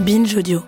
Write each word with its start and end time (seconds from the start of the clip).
Binge 0.00 0.34
Audio. 0.34 0.62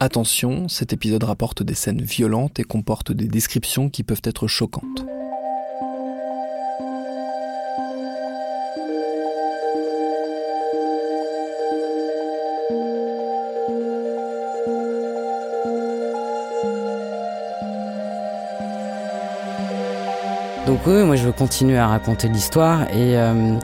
Attention, 0.00 0.68
cet 0.68 0.94
épisode 0.94 1.22
rapporte 1.22 1.62
des 1.62 1.74
scènes 1.74 2.00
violentes 2.00 2.58
et 2.58 2.64
comporte 2.64 3.12
des 3.12 3.26
descriptions 3.28 3.90
qui 3.90 4.02
peuvent 4.04 4.22
être 4.24 4.46
choquantes. 4.46 5.04
Donc 20.66 20.86
oui, 20.86 21.04
moi 21.04 21.16
je 21.16 21.26
veux 21.26 21.32
continuer 21.32 21.76
à 21.76 21.86
raconter 21.88 22.28
l'histoire 22.28 22.84
et, 22.90 23.18
euh, 23.18 23.58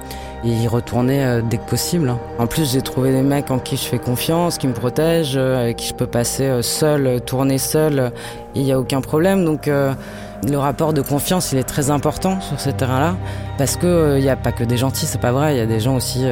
et 0.47 0.51
y 0.51 0.69
retourner 0.69 1.25
euh, 1.25 1.43
dès 1.43 1.59
que 1.59 1.69
possible. 1.69 2.15
En 2.39 2.47
plus 2.47 2.73
j'ai 2.73 2.83
trouvé 2.83 3.13
des 3.13 3.23
mecs 3.23 3.51
en 3.51 3.59
qui 3.59 3.77
je 3.77 3.83
fais 3.83 3.99
confiance, 3.99 4.59
qui 4.59 4.69
me 4.69 4.73
protègent, 4.73 5.37
euh, 5.37 5.63
avec 5.63 5.77
qui 5.77 5.89
je 5.89 5.95
peux 5.95 6.07
passer 6.07 6.45
euh, 6.45 6.63
seul, 6.63 7.21
tourner 7.21 7.59
seul, 7.59 8.13
il 8.55 8.63
n'y 8.63 8.73
a 8.73 8.79
aucun 8.79 9.01
problème. 9.01 9.45
Donc 9.45 9.67
le 9.69 10.59
rapport 10.59 10.93
de 10.93 11.03
confiance 11.03 11.53
il 11.53 11.59
est 11.59 11.65
très 11.65 11.91
important 11.91 12.41
sur 12.41 12.61
ce 12.61 12.71
terrain-là 12.71 13.17
parce 13.59 13.77
que 13.77 14.17
il 14.17 14.23
n'y 14.23 14.31
a 14.31 14.37
pas 14.37 14.53
que 14.53 14.65
des 14.65 14.77
gentils, 14.77 15.07
c'est 15.07 15.21
pas 15.21 15.33
vrai. 15.33 15.55
Il 15.55 15.59
y 15.59 15.61
a 15.61 15.67
des 15.67 15.81
gens 15.81 15.97
aussi 15.97 16.25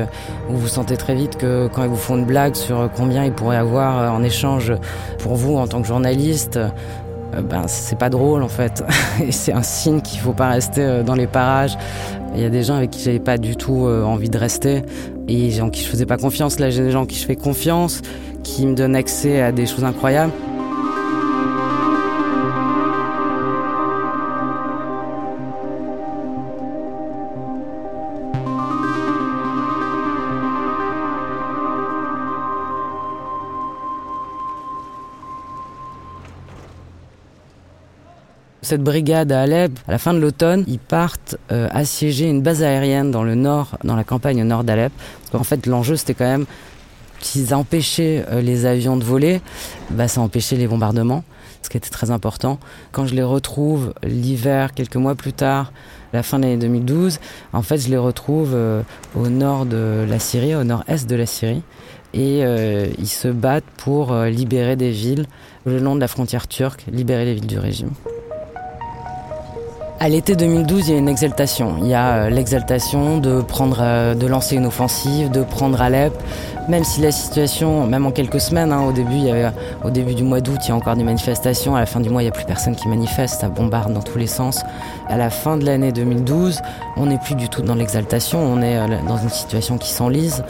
où 0.49 0.55
vous 0.55 0.69
sentez 0.69 0.97
très 0.97 1.15
vite 1.15 1.37
que 1.37 1.69
quand 1.69 1.83
ils 1.83 1.91
vous 1.91 1.97
font 1.97 2.17
une 2.17 2.25
blague 2.25 2.55
sur 2.55 2.89
combien 2.97 3.25
ils 3.25 3.33
pourraient 3.33 3.57
avoir 3.57 4.15
en 4.15 4.23
échange 4.23 4.73
pour 5.19 5.35
vous 5.35 5.57
en 5.57 5.67
tant 5.67 5.83
que 5.83 5.89
journaliste. 5.89 6.59
ben 7.43 7.65
c'est 7.67 7.99
pas 7.99 8.09
drôle 8.09 8.43
en 8.43 8.49
fait 8.49 8.85
et 9.23 9.33
c'est 9.33 9.53
un 9.53 9.63
signe 9.63 10.01
qu'il 10.01 10.21
faut 10.21 10.33
pas 10.33 10.49
rester 10.49 11.03
dans 11.05 11.15
les 11.15 11.27
parages 11.27 11.77
il 12.35 12.41
y 12.41 12.45
a 12.45 12.51
des 12.51 12.63
gens 12.63 12.77
avec 12.77 12.91
qui 12.91 13.01
j'avais 13.01 13.21
pas 13.21 13.39
du 13.39 13.57
tout 13.57 13.87
euh, 13.87 14.03
envie 14.03 14.29
de 14.29 14.39
rester 14.39 14.83
et 15.29 15.51
gens 15.51 15.71
qui 15.71 15.83
je 15.83 15.89
faisais 15.89 16.07
pas 16.07 16.17
confiance. 16.17 16.59
Là 16.59 16.71
j'ai 16.71 16.83
des 16.83 16.91
gens 16.91 17.07
qui 17.07 17.19
je 17.19 17.25
fais 17.25 17.37
confiance 17.37 18.03
qui 18.43 18.67
me 18.67 18.75
donnent 18.75 18.97
accès 18.97 19.41
à 19.41 19.53
des 19.53 19.67
choses 19.67 19.85
incroyables 19.85 20.33
Cette 38.65 38.83
brigade 38.83 39.31
à 39.31 39.43
Alep, 39.43 39.79
à 39.87 39.93
la 39.93 39.99
fin 39.99 40.15
de 40.15 40.19
l'automne, 40.19 40.65
ils 40.67 40.79
partent 40.79 41.37
euh, 41.53 41.69
assiéger 41.71 42.31
une 42.31 42.41
base 42.41 42.63
aérienne 42.63 43.11
dans 43.11 43.23
le 43.23 43.35
nord, 43.35 43.77
dans 43.85 43.95
la 43.95 44.05
campagne 44.05 44.41
au 44.41 44.47
nord 44.47 44.65
d'Alep. 44.65 44.91
Qu'en 45.33 45.45
fait, 45.45 45.67
l'enjeu, 45.67 45.97
c'était 45.97 46.15
quand 46.15 46.25
même 46.25 46.47
s'ils 47.21 47.55
empêchaient 47.55 48.25
euh, 48.31 48.41
les 48.41 48.65
avions 48.65 48.97
de 48.97 49.05
voler, 49.05 49.43
bah, 49.91 50.09
ça 50.09 50.23
empêchait 50.23 50.57
les 50.57 50.67
bombardements, 50.67 51.25
ce 51.61 51.69
qui 51.69 51.77
était 51.77 51.91
très 51.91 52.11
important. 52.11 52.59
Quand 52.91 53.05
je 53.05 53.15
les 53.15 53.23
retrouve 53.23 53.93
l'hiver, 54.03 54.73
quelques 54.73 54.97
mois 54.97 55.15
plus 55.15 55.35
tard, 55.35 55.71
la 56.15 56.23
fin 56.23 56.39
de 56.39 56.45
l'année 56.45 56.57
2012, 56.57 57.21
en 57.53 57.61
fait, 57.61 57.77
je 57.77 57.91
les 57.91 57.99
retrouve 57.99 58.53
euh, 58.55 58.81
au 59.15 59.29
nord 59.29 59.67
de 59.67 60.07
la 60.09 60.19
Syrie, 60.19 60.55
au 60.55 60.65
nord-est 60.65 61.07
de 61.07 61.17
la 61.17 61.27
Syrie. 61.27 61.63
Et 62.15 62.45
ils 62.99 63.09
se 63.09 63.27
battent 63.27 63.65
pour 63.77 64.15
libérer 64.15 64.77
des 64.77 64.93
villes 64.93 65.27
le 65.65 65.81
long 65.81 65.97
de 65.97 66.01
la 66.01 66.07
frontière 66.07 66.47
turque, 66.47 66.85
libérer 66.87 67.25
les 67.25 67.35
villes 67.35 67.49
du 67.49 67.59
régime. 67.59 67.91
À 70.01 70.09
l'été 70.09 70.35
2012, 70.35 70.89
il 70.89 70.93
y 70.93 70.95
a 70.97 70.99
une 70.99 71.09
exaltation. 71.09 71.77
Il 71.79 71.87
y 71.87 71.95
a 71.95 72.15
euh, 72.15 72.29
l'exaltation 72.29 73.19
de 73.19 73.41
prendre, 73.41 73.79
euh, 73.81 74.15
de 74.15 74.27
lancer 74.27 74.57
une 74.57 74.67
offensive, 74.67 75.31
de 75.31 75.43
prendre 75.45 75.81
Alep. 75.81 76.13
Même 76.69 76.83
si 76.83 77.01
la 77.01 77.13
situation, 77.13 77.87
même 77.87 78.05
en 78.05 78.11
quelques 78.11 78.41
semaines, 78.41 78.73
hein, 78.73 78.83
au 78.83 78.93
début, 78.93 79.15
il 79.15 79.25
y 79.25 79.31
avait, 79.31 79.53
au 79.85 79.91
début 79.91 80.15
du 80.15 80.25
mois 80.25 80.41
d'août, 80.41 80.59
il 80.65 80.71
y 80.71 80.73
a 80.73 80.75
encore 80.75 80.97
des 80.97 81.05
manifestations. 81.05 81.77
À 81.77 81.81
la 81.81 81.87
fin 81.87 82.01
du 82.01 82.11
mois, 82.11 82.23
il 82.23 82.25
n'y 82.25 82.31
a 82.31 82.33
plus 82.33 82.45
personne 82.45 82.75
qui 82.75 82.89
manifeste. 82.89 83.41
Ça 83.41 83.49
bombarde 83.49 83.93
dans 83.93 84.03
tous 84.03 84.19
les 84.19 84.27
sens. 84.27 84.63
À 85.09 85.17
la 85.17 85.31
fin 85.31 85.57
de 85.57 85.65
l'année 85.65 85.93
2012, 85.93 86.61
on 86.97 87.07
n'est 87.07 87.19
plus 87.19 87.37
du 87.37 87.49
tout 87.49 87.63
dans 87.63 87.77
l'exaltation. 87.77 88.41
On 88.41 88.63
est 88.63 88.77
euh, 88.77 88.89
dans 89.07 89.19
une 89.19 89.31
situation 89.31 89.79
qui 89.79 89.91
s'enlise. 89.91 90.43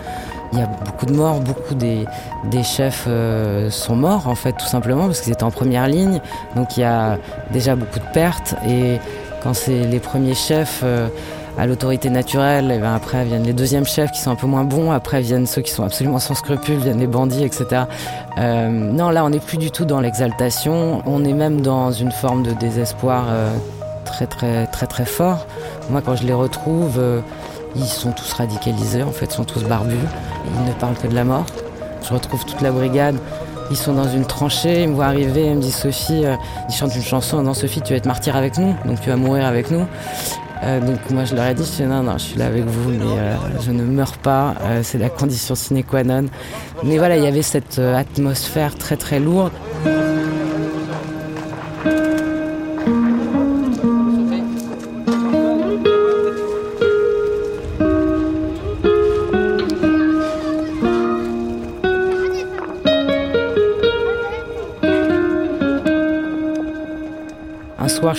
Il 0.52 0.58
y 0.58 0.62
a 0.62 0.66
beaucoup 0.66 1.06
de 1.06 1.12
morts, 1.12 1.40
beaucoup 1.40 1.74
des, 1.74 2.06
chefs 2.62 3.08
sont 3.70 3.96
morts 3.96 4.28
en 4.28 4.36
fait 4.36 4.52
tout 4.52 4.66
simplement 4.66 5.06
parce 5.06 5.20
qu'ils 5.20 5.32
étaient 5.32 5.42
en 5.42 5.50
première 5.50 5.88
ligne. 5.88 6.20
Donc 6.54 6.76
il 6.76 6.80
y 6.80 6.84
a 6.84 7.18
déjà 7.52 7.74
beaucoup 7.74 7.98
de 7.98 8.12
pertes 8.12 8.54
et 8.68 9.00
quand 9.44 9.52
c'est 9.52 9.84
les 9.84 10.00
premiers 10.00 10.34
chefs 10.34 10.80
euh, 10.82 11.06
à 11.58 11.66
l'autorité 11.66 12.08
naturelle, 12.08 12.72
et 12.72 12.78
ben 12.78 12.94
après 12.94 13.24
viennent 13.24 13.44
les 13.44 13.52
deuxièmes 13.52 13.84
chefs 13.84 14.10
qui 14.10 14.18
sont 14.18 14.30
un 14.30 14.36
peu 14.36 14.46
moins 14.46 14.64
bons, 14.64 14.90
après 14.90 15.20
viennent 15.20 15.46
ceux 15.46 15.60
qui 15.60 15.70
sont 15.70 15.84
absolument 15.84 16.18
sans 16.18 16.34
scrupules, 16.34 16.78
viennent 16.78 16.98
les 16.98 17.06
bandits, 17.06 17.44
etc. 17.44 17.82
Euh, 18.38 18.68
non, 18.68 19.10
là 19.10 19.22
on 19.22 19.28
n'est 19.28 19.40
plus 19.40 19.58
du 19.58 19.70
tout 19.70 19.84
dans 19.84 20.00
l'exaltation, 20.00 21.02
on 21.04 21.24
est 21.26 21.34
même 21.34 21.60
dans 21.60 21.92
une 21.92 22.10
forme 22.10 22.42
de 22.42 22.52
désespoir 22.52 23.26
euh, 23.28 23.54
très 24.06 24.26
très 24.26 24.66
très 24.68 24.86
très 24.86 25.04
fort. 25.04 25.46
Moi 25.90 26.00
quand 26.02 26.16
je 26.16 26.26
les 26.26 26.32
retrouve, 26.32 26.98
ils 27.76 27.84
sont 27.84 28.12
tous 28.12 28.32
radicalisés, 28.32 29.02
en 29.02 29.12
fait, 29.12 29.26
ils 29.26 29.34
sont 29.34 29.44
tous 29.44 29.62
barbus, 29.64 29.96
ils 30.46 30.68
ne 30.68 30.72
parlent 30.72 30.96
que 30.96 31.06
de 31.06 31.14
la 31.14 31.24
mort. 31.24 31.44
Je 32.02 32.14
retrouve 32.14 32.44
toute 32.46 32.62
la 32.62 32.70
brigade. 32.70 33.16
Ils 33.70 33.76
sont 33.76 33.94
dans 33.94 34.08
une 34.08 34.24
tranchée, 34.24 34.82
ils 34.82 34.88
me 34.88 34.94
voient 34.94 35.06
arriver, 35.06 35.46
ils 35.46 35.56
me 35.56 35.60
disent 35.60 35.76
Sophie, 35.76 36.24
euh, 36.24 36.36
ils 36.68 36.74
chantent 36.74 36.94
une 36.94 37.02
chanson, 37.02 37.42
non 37.42 37.54
Sophie, 37.54 37.80
tu 37.80 37.92
vas 37.92 37.96
être 37.96 38.06
martyr 38.06 38.36
avec 38.36 38.58
nous, 38.58 38.74
donc 38.84 39.00
tu 39.00 39.08
vas 39.08 39.16
mourir 39.16 39.46
avec 39.46 39.70
nous. 39.70 39.86
Euh, 40.62 40.80
donc 40.80 40.98
moi 41.10 41.24
je 41.24 41.34
leur 41.34 41.46
ai 41.46 41.54
dit, 41.54 41.64
je 41.78 41.84
non, 41.84 42.02
non, 42.02 42.12
je 42.12 42.24
suis 42.24 42.38
là 42.38 42.46
avec 42.46 42.64
vous, 42.64 42.90
mais 42.90 43.04
euh, 43.04 43.34
je 43.60 43.70
ne 43.70 43.82
meurs 43.82 44.18
pas, 44.18 44.54
c'est 44.82 44.98
la 44.98 45.08
condition 45.08 45.54
sine 45.54 45.82
qua 45.82 46.04
non. 46.04 46.26
Mais 46.82 46.98
voilà, 46.98 47.16
il 47.16 47.24
y 47.24 47.26
avait 47.26 47.42
cette 47.42 47.78
atmosphère 47.78 48.74
très 48.76 48.96
très 48.96 49.18
lourde. 49.18 49.52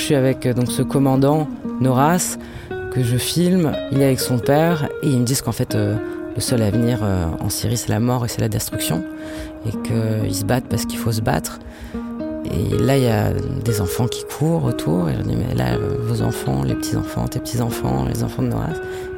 Suis 0.05 0.15
avec 0.15 0.45
euh, 0.45 0.53
donc 0.53 0.71
ce 0.71 0.81
commandant 0.81 1.47
Noras 1.81 2.37
que 2.91 3.03
je 3.03 3.17
filme, 3.17 3.73
il 3.91 4.01
est 4.01 4.05
avec 4.05 4.19
son 4.19 4.37
père 4.37 4.87
et 5.03 5.09
ils 5.09 5.19
me 5.19 5.25
disent 5.25 5.41
qu'en 5.41 5.51
fait 5.51 5.75
le 5.75 5.97
seul 6.39 6.61
avenir 6.61 6.99
en 7.41 7.49
Syrie 7.49 7.75
c'est 7.75 7.89
la 7.89 7.99
mort 7.99 8.23
et 8.23 8.29
c'est 8.29 8.39
la 8.39 8.47
destruction 8.47 9.03
et 9.65 9.71
qu'ils 9.71 10.35
se 10.35 10.45
battent 10.45 10.69
parce 10.69 10.85
qu'il 10.85 10.97
faut 10.97 11.11
se 11.11 11.19
battre. 11.21 11.59
Et 12.51 12.77
là, 12.77 12.97
il 12.97 13.03
y 13.03 13.07
a 13.07 13.31
des 13.63 13.81
enfants 13.81 14.07
qui 14.07 14.23
courent 14.25 14.65
autour. 14.65 15.09
Et 15.09 15.15
je 15.15 15.21
dis, 15.23 15.35
mais 15.35 15.53
là, 15.55 15.77
vos 15.77 16.21
enfants, 16.21 16.63
les 16.63 16.75
petits-enfants, 16.75 17.27
tes 17.27 17.39
petits-enfants, 17.39 18.05
les 18.07 18.23
enfants 18.23 18.43
de 18.43 18.49
Noras. 18.49 18.73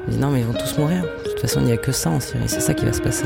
Il 0.07 0.13
dit, 0.13 0.19
non, 0.19 0.31
mais 0.31 0.39
ils 0.39 0.45
vont 0.45 0.53
tous 0.53 0.77
mourir. 0.77 1.03
De 1.03 1.29
toute 1.29 1.41
façon, 1.41 1.59
il 1.59 1.65
n'y 1.65 1.73
a 1.73 1.77
que 1.77 1.91
ça 1.91 2.09
en 2.09 2.19
Syrie. 2.19 2.47
C'est 2.47 2.61
ça 2.61 2.73
qui 2.73 2.85
va 2.85 2.93
se 2.93 3.01
passer. 3.01 3.25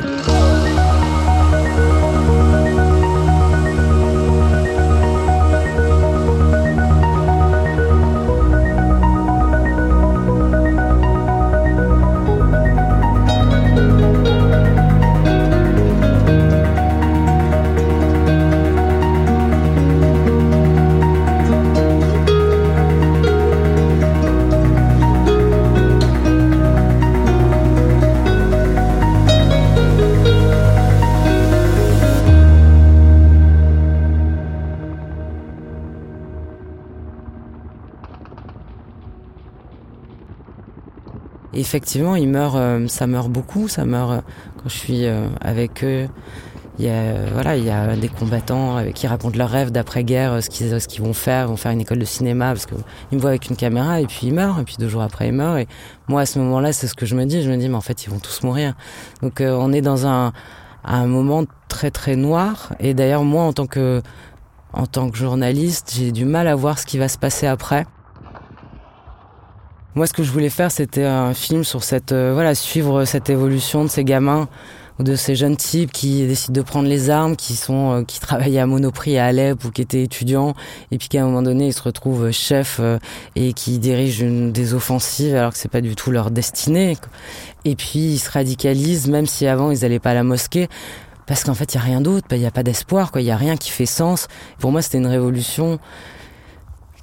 Effectivement, 41.53 42.15
ils 42.15 42.29
meurent, 42.29 42.55
euh, 42.55 42.87
ça 42.87 43.07
meurt 43.07 43.29
beaucoup, 43.29 43.67
ça 43.67 43.85
meurt 43.85 44.11
euh, 44.11 44.21
quand 44.57 44.69
je 44.69 44.77
suis 44.77 45.05
euh, 45.05 45.27
avec 45.41 45.83
eux. 45.83 46.07
Il 46.79 46.85
y 46.85 46.89
a, 46.89 47.25
voilà, 47.33 47.57
il 47.57 47.65
y 47.65 47.69
a 47.69 47.95
des 47.95 48.07
combattants 48.07 48.83
qui 48.95 49.05
racontent 49.05 49.37
leurs 49.37 49.49
rêves 49.49 49.71
d'après-guerre, 49.71 50.41
ce 50.41 50.49
qu'ils, 50.49 50.81
ce 50.81 50.87
qu'ils 50.87 51.03
vont 51.03 51.13
faire, 51.13 51.45
ils 51.45 51.49
vont 51.49 51.57
faire 51.57 51.73
une 51.73 51.81
école 51.81 51.99
de 51.99 52.05
cinéma 52.05 52.53
parce 52.53 52.65
qu'ils 52.65 52.77
me 53.11 53.19
voient 53.19 53.31
avec 53.31 53.49
une 53.49 53.55
caméra 53.55 54.01
et 54.01 54.07
puis 54.07 54.27
ils 54.27 54.33
meurent 54.33 54.59
et 54.59 54.63
puis 54.63 54.77
deux 54.79 54.87
jours 54.87 55.03
après 55.03 55.27
ils 55.27 55.33
meurent 55.33 55.57
et 55.57 55.67
moi 56.07 56.21
à 56.21 56.25
ce 56.25 56.39
moment-là 56.39 56.73
c'est 56.73 56.87
ce 56.87 56.95
que 56.95 57.05
je 57.05 57.15
me 57.15 57.25
dis, 57.25 57.43
je 57.43 57.51
me 57.51 57.57
dis 57.57 57.69
mais 57.69 57.75
en 57.75 57.81
fait 57.81 58.05
ils 58.05 58.09
vont 58.09 58.19
tous 58.19 58.41
mourir. 58.43 58.73
Donc 59.21 59.43
on 59.45 59.73
est 59.73 59.81
dans 59.81 60.07
un, 60.07 60.31
un 60.83 61.05
moment 61.05 61.43
très 61.67 61.91
très 61.91 62.15
noir 62.15 62.73
et 62.79 62.95
d'ailleurs 62.95 63.25
moi 63.25 63.43
en 63.43 63.53
tant 63.53 63.67
que 63.67 64.01
en 64.73 64.87
tant 64.87 65.11
que 65.11 65.17
journaliste 65.17 65.93
j'ai 65.95 66.11
du 66.11 66.25
mal 66.25 66.47
à 66.47 66.55
voir 66.55 66.79
ce 66.79 66.87
qui 66.87 66.97
va 66.97 67.09
se 67.09 67.17
passer 67.17 67.45
après. 67.45 67.85
Moi, 69.93 70.07
ce 70.07 70.13
que 70.13 70.23
je 70.23 70.31
voulais 70.31 70.49
faire, 70.49 70.71
c'était 70.71 71.03
un 71.03 71.33
film 71.33 71.65
sur 71.65 71.83
cette, 71.83 72.13
euh, 72.13 72.31
voilà, 72.33 72.55
suivre 72.55 73.03
cette 73.03 73.29
évolution 73.29 73.83
de 73.83 73.89
ces 73.89 74.05
gamins 74.05 74.47
ou 74.99 75.03
de 75.03 75.17
ces 75.17 75.35
jeunes 75.35 75.57
types 75.57 75.91
qui 75.91 76.25
décident 76.25 76.53
de 76.53 76.65
prendre 76.65 76.87
les 76.87 77.09
armes, 77.09 77.35
qui 77.35 77.57
sont, 77.57 77.91
euh, 77.91 78.03
qui 78.03 78.21
travaillaient 78.21 78.61
à 78.61 78.65
Monoprix 78.65 79.17
à 79.17 79.25
Alep 79.25 79.65
ou 79.65 79.69
qui 79.69 79.81
étaient 79.81 80.03
étudiants, 80.03 80.53
et 80.91 80.97
puis 80.97 81.09
qu'à 81.09 81.21
un 81.21 81.25
moment 81.25 81.41
donné, 81.41 81.67
ils 81.67 81.73
se 81.73 81.81
retrouvent 81.81 82.31
chefs 82.31 82.77
euh, 82.79 82.99
et 83.35 83.51
qui 83.51 83.79
dirigent 83.79 84.25
une, 84.25 84.53
des 84.53 84.73
offensives 84.73 85.35
alors 85.35 85.51
que 85.51 85.57
c'est 85.57 85.71
pas 85.71 85.81
du 85.81 85.93
tout 85.97 86.09
leur 86.09 86.31
destinée. 86.31 86.95
Et 87.65 87.75
puis 87.75 87.99
ils 87.99 88.19
se 88.19 88.31
radicalisent, 88.31 89.09
même 89.09 89.25
si 89.25 89.45
avant 89.45 89.71
ils 89.71 89.83
allaient 89.83 89.99
pas 89.99 90.11
à 90.11 90.15
la 90.15 90.23
mosquée 90.23 90.69
parce 91.25 91.43
qu'en 91.43 91.53
fait 91.53 91.73
il 91.73 91.77
y 91.77 91.79
a 91.79 91.83
rien 91.83 91.99
d'autre, 91.99 92.27
il 92.31 92.39
y 92.39 92.45
a 92.45 92.51
pas 92.51 92.63
d'espoir, 92.63 93.11
il 93.15 93.21
y 93.21 93.31
a 93.31 93.37
rien 93.37 93.57
qui 93.57 93.71
fait 93.71 93.85
sens. 93.85 94.27
Pour 94.59 94.71
moi, 94.71 94.81
c'était 94.81 94.97
une 94.97 95.07
révolution 95.07 95.79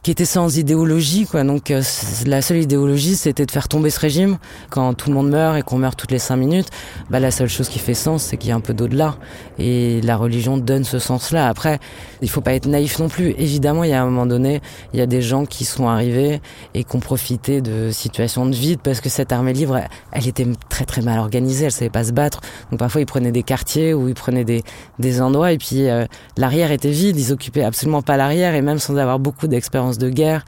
qui 0.08 0.12
était 0.12 0.24
sans 0.24 0.56
idéologie 0.56 1.26
quoi. 1.26 1.44
Donc 1.44 1.70
euh, 1.70 1.82
la 2.24 2.40
seule 2.40 2.62
idéologie 2.62 3.14
c'était 3.14 3.44
de 3.44 3.50
faire 3.50 3.68
tomber 3.68 3.90
ce 3.90 4.00
régime. 4.00 4.38
Quand 4.70 4.94
tout 4.94 5.10
le 5.10 5.14
monde 5.14 5.28
meurt 5.28 5.58
et 5.58 5.60
qu'on 5.60 5.76
meurt 5.76 5.98
toutes 5.98 6.12
les 6.12 6.18
cinq 6.18 6.36
minutes 6.36 6.70
bah 7.10 7.20
la 7.20 7.30
seule 7.30 7.50
chose 7.50 7.68
qui 7.68 7.78
fait 7.78 7.92
sens 7.92 8.22
c'est 8.22 8.38
qu'il 8.38 8.48
y 8.48 8.52
a 8.54 8.56
un 8.56 8.60
peu 8.60 8.72
d'au-delà. 8.72 9.16
Et 9.58 10.00
la 10.00 10.16
religion 10.16 10.56
donne 10.56 10.84
ce 10.84 10.98
sens 10.98 11.30
là 11.30 11.46
après 11.46 11.78
il 12.22 12.30
faut 12.30 12.40
pas 12.40 12.54
être 12.54 12.64
naïf 12.64 12.98
non 13.00 13.10
plus. 13.10 13.34
Évidemment 13.36 13.84
il 13.84 13.90
y 13.90 13.92
a 13.92 14.00
un 14.00 14.06
moment 14.06 14.24
donné 14.24 14.62
il 14.94 14.98
y 14.98 15.02
a 15.02 15.06
des 15.06 15.20
gens 15.20 15.44
qui 15.44 15.66
sont 15.66 15.88
arrivés 15.88 16.40
et 16.72 16.84
qui 16.84 16.96
ont 16.96 17.00
profité 17.00 17.60
de 17.60 17.90
situations 17.90 18.46
de 18.46 18.54
vide 18.54 18.80
parce 18.82 19.02
que 19.02 19.10
cette 19.10 19.30
armée 19.30 19.52
libre 19.52 19.78
elle 20.12 20.26
était 20.26 20.46
très 20.70 20.86
très 20.86 21.02
mal 21.02 21.18
organisée. 21.18 21.66
Elle 21.66 21.72
savait 21.72 21.90
pas 21.90 22.04
se 22.04 22.12
battre. 22.12 22.40
Donc 22.70 22.80
parfois 22.80 23.02
ils 23.02 23.06
prenaient 23.06 23.30
des 23.30 23.42
quartiers 23.42 23.92
ou 23.92 24.08
ils 24.08 24.14
prenaient 24.14 24.44
des 24.46 24.62
des 24.98 25.20
endroits. 25.20 25.52
Et 25.52 25.58
puis 25.58 25.86
euh, 25.90 26.06
l'arrière 26.38 26.72
était 26.72 26.92
vide. 26.92 27.18
Ils 27.18 27.30
occupaient 27.30 27.62
absolument 27.62 28.00
pas 28.00 28.16
l'arrière. 28.16 28.54
Et 28.54 28.62
même 28.62 28.78
sans 28.78 28.96
avoir 28.96 29.18
beaucoup 29.18 29.48
d'expérience 29.48 29.97
de 29.98 30.08
guerre, 30.08 30.44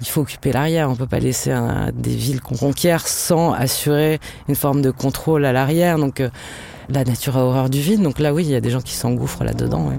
il 0.00 0.06
faut 0.06 0.22
occuper 0.22 0.52
l'arrière. 0.52 0.90
On 0.90 0.96
peut 0.96 1.06
pas 1.06 1.20
laisser 1.20 1.54
des 1.94 2.14
villes 2.14 2.40
qu'on 2.40 2.56
conquiert 2.56 3.06
sans 3.06 3.52
assurer 3.52 4.18
une 4.48 4.56
forme 4.56 4.82
de 4.82 4.90
contrôle 4.90 5.44
à 5.44 5.52
l'arrière. 5.52 5.98
Donc 5.98 6.20
euh, 6.20 6.28
la 6.88 7.04
nature 7.04 7.36
a 7.36 7.44
horreur 7.44 7.70
du 7.70 7.80
vide. 7.80 8.02
Donc 8.02 8.18
là, 8.18 8.34
oui, 8.34 8.44
il 8.44 8.50
y 8.50 8.56
a 8.56 8.60
des 8.60 8.70
gens 8.70 8.80
qui 8.80 8.94
s'engouffrent 8.94 9.44
là-dedans. 9.44 9.92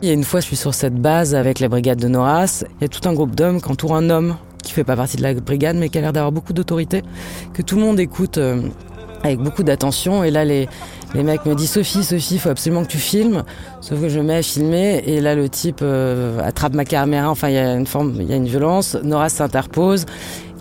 Il 0.00 0.08
y 0.08 0.10
a 0.10 0.14
une 0.14 0.24
fois, 0.24 0.40
je 0.40 0.46
suis 0.46 0.56
sur 0.56 0.74
cette 0.74 0.96
base 0.96 1.34
avec 1.34 1.60
la 1.60 1.68
brigade 1.68 2.00
de 2.00 2.08
Noras. 2.08 2.64
Il 2.80 2.82
y 2.82 2.84
a 2.86 2.88
tout 2.88 3.06
un 3.08 3.12
groupe 3.12 3.36
d'hommes 3.36 3.60
qui 3.60 3.70
entourent 3.70 3.94
un 3.94 4.10
homme 4.10 4.36
qui 4.62 4.72
fait 4.72 4.84
pas 4.84 4.96
partie 4.96 5.16
de 5.16 5.22
la 5.22 5.34
brigade, 5.34 5.76
mais 5.76 5.88
qui 5.88 5.98
a 5.98 6.00
l'air 6.00 6.12
d'avoir 6.12 6.32
beaucoup 6.32 6.52
d'autorité, 6.52 7.02
que 7.52 7.62
tout 7.62 7.76
le 7.76 7.82
monde 7.82 8.00
écoute 8.00 8.38
euh, 8.38 8.62
avec 9.22 9.40
beaucoup 9.40 9.62
d'attention. 9.62 10.24
Et 10.24 10.30
là, 10.30 10.44
les, 10.44 10.68
les 11.14 11.22
mecs 11.22 11.44
me 11.44 11.54
disent 11.54 11.72
Sophie, 11.72 12.04
Sophie, 12.04 12.38
faut 12.38 12.48
absolument 12.48 12.82
que 12.82 12.88
tu 12.88 12.98
filmes. 12.98 13.42
Sauf 13.80 14.00
que 14.00 14.08
je 14.08 14.18
me 14.18 14.24
mets 14.24 14.36
à 14.36 14.42
filmer 14.42 15.02
et 15.06 15.20
là 15.20 15.34
le 15.34 15.48
type 15.48 15.80
euh, 15.82 16.40
attrape 16.42 16.72
ma 16.72 16.84
caméra. 16.84 17.28
Enfin, 17.28 17.48
il 17.48 17.54
y 17.54 17.58
a 17.58 17.74
une 17.74 17.86
forme, 17.86 18.14
il 18.18 18.30
y 18.30 18.32
a 18.32 18.36
une 18.36 18.46
violence. 18.46 18.96
Nora 19.02 19.28
s'interpose 19.28 20.06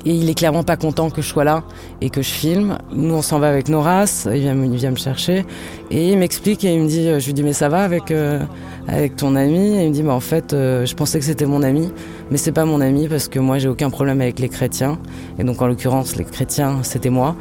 et 0.06 0.14
il 0.14 0.30
est 0.30 0.34
clairement 0.34 0.64
pas 0.64 0.78
content 0.78 1.10
que 1.10 1.22
je 1.22 1.28
sois 1.28 1.44
là 1.44 1.64
et 2.02 2.10
que 2.10 2.22
je 2.22 2.30
filme. 2.30 2.78
Nous, 2.94 3.14
on 3.14 3.22
s'en 3.22 3.40
va 3.40 3.50
avec 3.50 3.68
il 3.68 3.74
vient, 3.74 4.56
il 4.64 4.76
vient 4.76 4.92
me 4.92 4.96
chercher 4.96 5.46
et 5.90 6.12
il 6.12 6.18
m'explique 6.18 6.64
et 6.64 6.74
il 6.74 6.82
me 6.82 6.88
dit, 6.88 7.06
je 7.20 7.26
lui 7.26 7.34
dis 7.34 7.44
mais 7.44 7.54
ça 7.54 7.70
va 7.70 7.84
avec 7.84 8.12
euh, 8.12 8.40
avec 8.88 9.16
ton 9.16 9.36
ami? 9.36 9.78
Et 9.78 9.84
il 9.84 9.90
me 9.90 9.94
dit 9.94 10.04
mais 10.04 10.12
en 10.12 10.20
fait, 10.20 10.54
euh, 10.54 10.86
je 10.86 10.96
pensais 10.96 11.20
que 11.20 11.26
c'était 11.26 11.46
mon 11.46 11.64
ami, 11.64 11.92
mais 12.30 12.38
c'est 12.38 12.52
pas 12.52 12.66
mon 12.66 12.82
ami 12.82 13.08
parce 13.08 13.28
que 13.28 13.40
moi 13.40 13.58
j'ai 13.60 13.68
aucun 13.68 13.90
problème 13.90 14.22
avec 14.22 14.40
les 14.40 14.50
chrétiens 14.50 14.98
et 15.40 15.44
donc 15.44 15.62
en 15.62 15.68
l'occurrence 15.68 16.16
les 16.16 16.24
chrétiens 16.24 16.80
c'était 16.84 17.10
moi. 17.10 17.36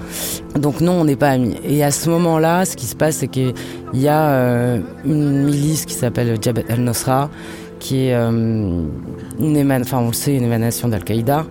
Donc 0.56 0.80
non, 0.80 1.00
on 1.00 1.04
n'est 1.04 1.16
pas 1.16 1.30
amis. 1.30 1.56
Et 1.64 1.82
à 1.82 1.90
ce 1.90 2.10
moment-là, 2.10 2.64
ce 2.64 2.76
qui 2.76 2.86
se 2.86 2.96
passe, 2.96 3.16
c'est 3.16 3.28
qu'il 3.28 3.54
y 3.94 4.08
a 4.08 4.30
euh, 4.30 4.80
une 5.04 5.44
milice 5.44 5.86
qui 5.86 5.94
s'appelle 5.94 6.36
Jabhat 6.40 6.62
al-Nusra 6.68 7.30
qui 7.78 8.08
est 8.08 8.12
une 8.12 9.56
éman 9.56 9.80
enfin 9.80 10.00
on 10.00 10.08
le 10.08 10.12
sait, 10.12 10.36
une 10.36 10.44
émanation 10.44 10.88
d'Al-Qaïda 10.88 11.46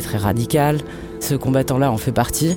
très 0.00 0.18
radical. 0.18 0.78
Ce 1.20 1.34
combattant-là 1.34 1.90
en 1.90 1.96
fait 1.96 2.12
partie. 2.12 2.56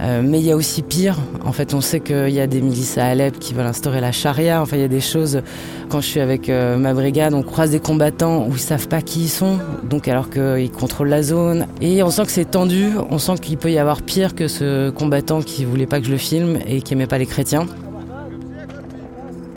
Euh, 0.00 0.22
mais 0.24 0.38
il 0.38 0.46
y 0.46 0.52
a 0.52 0.56
aussi 0.56 0.82
pire. 0.82 1.16
En 1.44 1.52
fait, 1.52 1.74
on 1.74 1.80
sait 1.80 1.98
qu'il 2.00 2.30
y 2.30 2.40
a 2.40 2.46
des 2.46 2.60
milices 2.60 2.98
à 2.98 3.06
Alep 3.06 3.38
qui 3.38 3.52
veulent 3.52 3.66
instaurer 3.66 4.00
la 4.00 4.12
charia. 4.12 4.62
Enfin, 4.62 4.76
il 4.76 4.80
y 4.80 4.84
a 4.84 4.88
des 4.88 5.00
choses. 5.00 5.42
Quand 5.88 6.00
je 6.00 6.06
suis 6.06 6.20
avec 6.20 6.48
euh, 6.48 6.76
ma 6.76 6.94
brigade, 6.94 7.34
on 7.34 7.42
croise 7.42 7.72
des 7.72 7.80
combattants 7.80 8.46
où 8.46 8.52
ils 8.52 8.60
savent 8.60 8.86
pas 8.86 9.02
qui 9.02 9.22
ils 9.22 9.28
sont. 9.28 9.58
Donc, 9.82 10.06
alors 10.06 10.30
qu'ils 10.30 10.70
contrôlent 10.70 11.08
la 11.08 11.22
zone. 11.22 11.66
Et 11.80 12.02
on 12.04 12.10
sent 12.10 12.26
que 12.26 12.30
c'est 12.30 12.50
tendu. 12.50 12.90
On 13.10 13.18
sent 13.18 13.38
qu'il 13.42 13.56
peut 13.56 13.72
y 13.72 13.78
avoir 13.78 14.02
pire 14.02 14.36
que 14.36 14.46
ce 14.46 14.90
combattant 14.90 15.42
qui 15.42 15.64
voulait 15.64 15.86
pas 15.86 15.98
que 15.98 16.06
je 16.06 16.12
le 16.12 16.18
filme 16.18 16.58
et 16.68 16.80
qui 16.80 16.94
aimait 16.94 17.08
pas 17.08 17.18
les 17.18 17.26
chrétiens. 17.26 17.66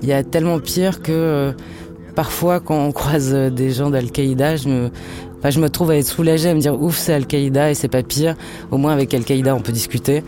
Il 0.01 0.09
y 0.09 0.13
a 0.13 0.23
tellement 0.23 0.59
pire 0.59 1.03
que 1.03 1.11
euh, 1.11 1.51
parfois, 2.15 2.59
quand 2.59 2.83
on 2.83 2.91
croise 2.91 3.31
des 3.31 3.69
gens 3.69 3.91
d'Al-Qaïda, 3.91 4.55
je 4.55 4.69
me, 4.69 4.89
je 5.49 5.59
me 5.59 5.69
trouve 5.69 5.91
à 5.91 5.97
être 5.97 6.05
soulagée, 6.05 6.49
à 6.49 6.53
me 6.53 6.59
dire 6.59 6.79
ouf, 6.81 6.97
c'est 6.97 7.13
Al-Qaïda 7.13 7.71
et 7.71 7.73
c'est 7.73 7.87
pas 7.87 8.03
pire. 8.03 8.35
Au 8.69 8.77
moins 8.77 8.93
avec 8.93 9.13
Al-Qaïda, 9.13 9.55
on 9.55 9.61
peut 9.61 9.71
discuter. 9.71 10.23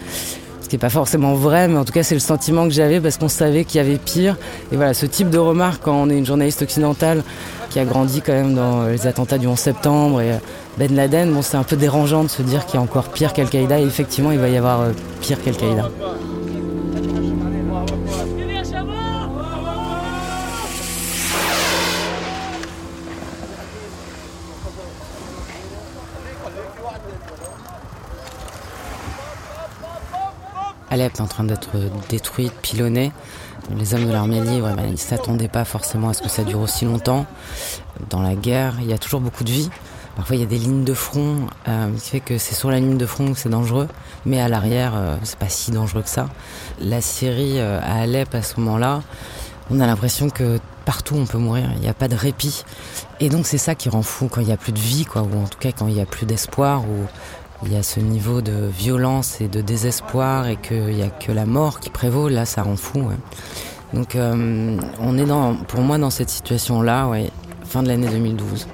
Ce 0.62 0.70
qui 0.70 0.75
n'est 0.75 0.79
pas 0.79 0.89
forcément 0.89 1.36
vrai, 1.36 1.67
mais 1.67 1.77
en 1.77 1.86
tout 1.86 1.93
cas, 1.93 2.03
c'est 2.03 2.15
le 2.15 2.22
sentiment 2.22 2.63
que 2.67 2.74
j'avais 2.74 3.00
parce 3.00 3.17
qu'on 3.17 3.27
savait 3.27 3.65
qu'il 3.65 3.79
y 3.79 3.84
avait 3.84 3.98
pire. 3.98 4.38
Et 4.72 4.75
voilà, 4.75 4.93
ce 4.93 5.05
type 5.05 5.29
de 5.29 5.38
remarque 5.38 5.84
quand 5.84 5.93
on 5.93 6.10
est 6.10 6.17
une 6.17 6.25
journaliste 6.25 6.62
occidentale 6.62 7.22
qui 7.70 7.79
a 7.79 7.86
grandi 7.86 8.22
quand 8.22 8.34
même 8.34 8.55
dans 8.55 8.86
les 8.86 9.05
attentats 9.08 9.38
du 9.38 9.48
11 9.48 9.58
septembre 9.58 10.22
et 10.22 10.32
euh, 10.32 10.38
Ben 10.77 10.96
Laden, 10.96 11.34
bon, 11.34 11.41
c'est 11.41 11.58
un 11.58 11.63
peu 11.63 11.75
dérangeant 11.75 12.24
de 12.24 12.29
se 12.29 12.41
dire 12.41 12.65
qu'il 12.65 12.75
y 12.75 12.77
a 12.77 12.82
encore 12.82 13.10
pire 13.10 13.34
qu'Al-Qaïda. 13.34 13.79
Et 13.79 13.84
effectivement, 13.84 14.32
il 14.32 14.39
va 14.39 14.50
y 14.50 14.58
avoir 14.58 14.82
euh, 14.82 14.91
pire 15.22 15.41
qu'Al-Qaïda. 15.43 15.89
Alep 30.93 31.15
est 31.15 31.21
en 31.21 31.25
train 31.27 31.43
d'être 31.43 31.71
détruite, 32.07 32.53
pilonnée. 32.62 33.12
Les 33.75 33.95
hommes 33.95 34.05
de 34.05 34.12
l'armée 34.12 34.41
libre, 34.41 34.69
ils 34.85 34.91
ne 34.91 34.95
s'attendaient 34.95 35.47
pas 35.47 35.65
forcément 35.65 36.09
à 36.09 36.13
ce 36.13 36.21
que 36.21 36.29
ça 36.29 36.43
dure 36.43 36.59
aussi 36.59 36.85
longtemps. 36.85 37.25
Dans 38.12 38.21
la 38.21 38.35
guerre, 38.35 38.75
il 38.79 38.85
y 38.88 38.93
a 38.93 39.00
toujours 39.00 39.19
beaucoup 39.19 39.43
de 39.43 39.50
vie. 39.50 39.71
Parfois, 40.15 40.35
il 40.35 40.41
y 40.41 40.43
a 40.43 40.47
des 40.47 40.59
lignes 40.59 40.83
de 40.83 40.93
front, 40.93 41.47
euh, 41.67 41.91
qui 41.95 42.09
fait 42.12 42.19
que 42.19 42.38
c'est 42.38 42.53
sur 42.53 42.69
la 42.69 42.79
ligne 42.79 42.97
de 42.97 43.07
front 43.07 43.33
que 43.33 43.39
c'est 43.39 43.50
dangereux, 43.50 43.88
mais 44.27 44.39
à 44.39 44.47
l'arrière, 44.47 44.93
euh, 44.95 45.15
c'est 45.23 45.39
pas 45.39 45.50
si 45.50 45.71
dangereux 45.71 46.03
que 46.03 46.09
ça. 46.09 46.29
La 46.79 47.01
Syrie 47.01 47.59
euh, 47.59 47.79
à 47.81 48.01
Alep, 48.01 48.35
à 48.35 48.43
ce 48.43 48.59
moment-là, 48.59 49.01
on 49.71 49.79
a 49.79 49.88
l'impression 49.88 50.29
que 50.29 50.59
partout 50.85 51.15
on 51.15 51.25
peut 51.25 51.39
mourir, 51.39 51.71
il 51.73 51.79
n'y 51.79 51.88
a 51.88 51.95
pas 51.95 52.07
de 52.07 52.15
répit. 52.15 52.65
Et 53.19 53.29
donc 53.29 53.47
c'est 53.47 53.57
ça 53.57 53.73
qui 53.73 53.89
rend 53.89 54.03
fou 54.03 54.27
quand 54.29 54.41
il 54.41 54.47
n'y 54.47 54.53
a 54.53 54.57
plus 54.57 54.73
de 54.73 54.79
vie, 54.79 55.07
ou 55.15 55.19
en 55.19 55.47
tout 55.47 55.57
cas 55.57 55.71
quand 55.71 55.88
il 55.88 55.95
n'y 55.95 56.01
a 56.01 56.05
plus 56.05 56.27
d'espoir, 56.27 56.83
il 57.62 57.72
y 57.72 57.75
a 57.75 57.83
ce 57.83 58.00
niveau 58.00 58.41
de 58.41 58.67
violence 58.67 59.39
et 59.39 59.48
de 59.48 59.62
désespoir 59.62 60.48
et 60.48 60.57
qu'il 60.57 60.95
n'y 60.95 61.03
a 61.03 61.10
que 61.10 61.31
la 61.31 61.45
mort 61.45 61.79
qui 61.79 61.89
prévaut, 61.89 62.27
là 62.27 62.45
ça 62.45 62.63
rend 62.63 62.75
fou. 62.75 63.10
Donc 63.93 64.15
euh, 64.15 64.77
on 65.00 65.17
est 65.17 65.25
dans, 65.25 65.55
pour 65.55 65.81
moi 65.81 65.98
dans 65.98 66.10
cette 66.10 66.29
situation-là, 66.29 67.10
fin 67.63 67.83
de 67.83 67.88
l'année 67.88 68.07
2012. 68.07 68.67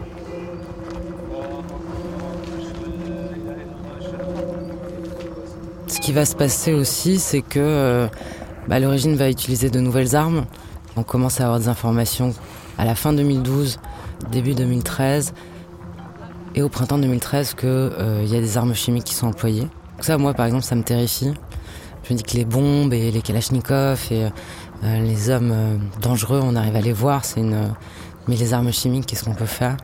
Ce 5.87 5.99
qui 5.99 6.11
va 6.11 6.25
se 6.25 6.35
passer 6.35 6.73
aussi, 6.73 7.19
c'est 7.19 7.41
que 7.41 7.59
euh, 7.59 8.07
bah, 8.67 8.79
le 8.79 8.87
régime 8.87 9.15
va 9.15 9.29
utiliser 9.29 9.69
de 9.69 9.79
nouvelles 9.79 10.15
armes. 10.15 10.45
On 10.95 11.03
commence 11.03 11.41
à 11.41 11.45
avoir 11.45 11.59
des 11.59 11.67
informations 11.67 12.33
à 12.77 12.85
la 12.85 12.95
fin 12.95 13.13
2012, 13.13 13.79
début 14.31 14.53
2013 14.53 15.33
et 16.55 16.61
au 16.61 16.69
printemps 16.69 16.97
2013 16.97 17.53
qu'il 17.53 17.69
euh, 17.69 18.25
y 18.25 18.35
a 18.35 18.39
des 18.39 18.57
armes 18.57 18.73
chimiques 18.73 19.05
qui 19.05 19.13
sont 19.13 19.27
employées. 19.27 19.67
Ça, 19.99 20.17
moi, 20.17 20.33
par 20.33 20.45
exemple, 20.45 20.63
ça 20.63 20.75
me 20.75 20.83
terrifie. 20.83 21.33
Je 22.03 22.13
me 22.13 22.17
dis 22.17 22.23
que 22.23 22.35
les 22.35 22.45
bombes 22.45 22.93
et 22.93 23.11
les 23.11 23.21
kalachnikovs 23.21 24.11
et 24.11 24.25
euh, 24.83 24.99
les 25.01 25.29
hommes 25.29 25.51
euh, 25.51 25.77
dangereux, 26.01 26.39
on 26.43 26.55
arrive 26.55 26.75
à 26.75 26.81
les 26.81 26.93
voir. 26.93 27.25
C'est 27.25 27.41
une. 27.41 27.73
Mais 28.27 28.35
les 28.35 28.53
armes 28.53 28.71
chimiques, 28.71 29.05
qu'est-ce 29.05 29.23
qu'on 29.23 29.33
peut 29.33 29.45
faire? 29.45 29.77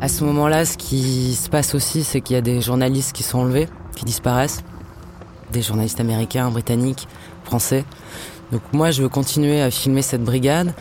À 0.00 0.08
ce 0.08 0.24
moment-là, 0.24 0.64
ce 0.64 0.76
qui 0.76 1.34
se 1.34 1.48
passe 1.48 1.74
aussi, 1.74 2.04
c'est 2.04 2.20
qu'il 2.20 2.34
y 2.34 2.38
a 2.38 2.42
des 2.42 2.60
journalistes 2.60 3.12
qui 3.12 3.22
sont 3.22 3.40
enlevés, 3.40 3.68
qui 3.96 4.04
disparaissent, 4.04 4.62
des 5.52 5.60
journalistes 5.60 6.00
américains, 6.00 6.50
britanniques, 6.50 7.08
français. 7.44 7.84
Donc 8.52 8.62
moi, 8.72 8.90
je 8.90 9.02
veux 9.02 9.08
continuer 9.08 9.60
à 9.60 9.70
filmer 9.70 10.02
cette 10.02 10.22
brigade. 10.22 10.72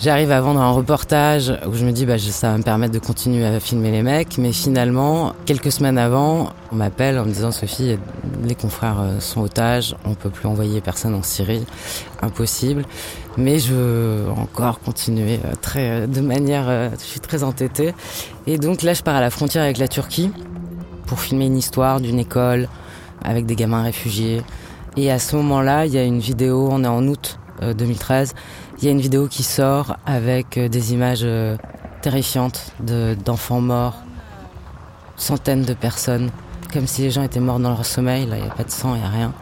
J'arrive 0.00 0.30
à 0.30 0.40
vendre 0.40 0.60
un 0.60 0.70
reportage 0.70 1.52
où 1.66 1.74
je 1.74 1.84
me 1.84 1.90
dis 1.90 2.06
bah 2.06 2.18
ça 2.18 2.52
va 2.52 2.58
me 2.58 2.62
permettre 2.62 2.94
de 2.94 3.00
continuer 3.00 3.44
à 3.44 3.58
filmer 3.58 3.90
les 3.90 4.04
mecs, 4.04 4.38
mais 4.38 4.52
finalement 4.52 5.32
quelques 5.44 5.72
semaines 5.72 5.98
avant, 5.98 6.50
on 6.70 6.76
m'appelle 6.76 7.18
en 7.18 7.24
me 7.24 7.32
disant 7.32 7.50
Sophie, 7.50 7.98
les 8.44 8.54
confrères 8.54 9.00
euh, 9.00 9.18
sont 9.18 9.40
otages, 9.40 9.96
on 10.04 10.14
peut 10.14 10.30
plus 10.30 10.46
envoyer 10.46 10.80
personne 10.80 11.16
en 11.16 11.24
Syrie, 11.24 11.66
impossible. 12.22 12.84
Mais 13.36 13.58
je 13.58 13.74
veux 13.74 14.24
encore 14.36 14.78
continuer 14.78 15.40
euh, 15.44 15.54
très 15.60 16.02
euh, 16.02 16.06
de 16.06 16.20
manière, 16.20 16.92
je 16.92 17.04
suis 17.04 17.18
très 17.18 17.42
entêtée. 17.42 17.92
Et 18.46 18.56
donc 18.56 18.82
là 18.82 18.94
je 18.94 19.02
pars 19.02 19.16
à 19.16 19.20
la 19.20 19.30
frontière 19.30 19.64
avec 19.64 19.78
la 19.78 19.88
Turquie 19.88 20.30
pour 21.06 21.18
filmer 21.18 21.46
une 21.46 21.58
histoire 21.58 22.00
d'une 22.00 22.20
école 22.20 22.68
avec 23.24 23.46
des 23.46 23.56
gamins 23.56 23.82
réfugiés. 23.82 24.42
Et 24.96 25.10
à 25.10 25.18
ce 25.18 25.34
moment-là, 25.34 25.86
il 25.86 25.92
y 25.92 25.98
a 25.98 26.04
une 26.04 26.20
vidéo, 26.20 26.68
on 26.70 26.84
est 26.84 26.88
en 26.88 27.04
août 27.08 27.40
2013 27.60 28.34
il 28.80 28.84
y 28.84 28.88
a 28.88 28.92
une 28.92 29.00
vidéo 29.00 29.26
qui 29.26 29.42
sort 29.42 29.96
avec 30.06 30.56
euh, 30.56 30.68
des 30.68 30.92
images 30.92 31.22
euh, 31.24 31.56
terrifiantes 32.00 32.72
d'enfants 33.24 33.60
morts, 33.60 33.96
centaines 35.16 35.62
de 35.62 35.74
personnes, 35.74 36.30
comme 36.72 36.86
si 36.86 37.02
les 37.02 37.10
gens 37.10 37.22
étaient 37.24 37.40
morts 37.40 37.58
dans 37.58 37.70
leur 37.70 37.84
sommeil. 37.84 38.26
Là, 38.26 38.36
il 38.36 38.44
n'y 38.44 38.48
a 38.48 38.54
pas 38.54 38.62
de 38.62 38.70
sang, 38.70 38.94
il 38.94 39.00
n'y 39.00 39.06
a 39.06 39.10
rien. 39.10 39.32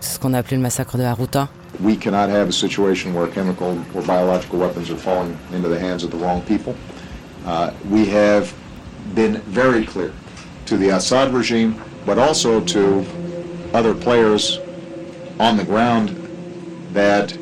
C'est 0.00 0.14
ce 0.14 0.18
qu'on 0.20 0.34
a 0.34 0.38
appelé 0.38 0.56
le 0.56 0.62
massacre 0.62 0.96
de 0.98 1.02
Haruta. 1.02 1.48
We 1.80 1.98
cannot 1.98 2.30
have 2.30 2.48
a 2.48 2.52
situation 2.52 3.12
where 3.12 3.26
chemical 3.26 3.76
or 3.94 4.02
biological 4.02 4.60
weapons 4.60 4.90
are 4.90 4.96
falling 4.96 5.36
into 5.52 5.68
the 5.68 5.78
hands 5.78 6.04
of 6.04 6.10
the 6.10 6.16
wrong 6.16 6.40
people. 6.42 6.74
Uh, 7.44 7.70
we 7.90 8.08
have 8.08 8.52
been 9.14 9.40
very 9.48 9.84
clear 9.84 10.12
to 10.66 10.76
the 10.76 10.90
Assad 10.90 11.34
regime, 11.34 11.74
but 12.06 12.18
also 12.18 12.60
to 12.60 13.04
other 13.74 13.94
players 13.94 14.58
on 15.38 15.56
the 15.56 15.64
ground 15.64 16.16
that 16.94 17.36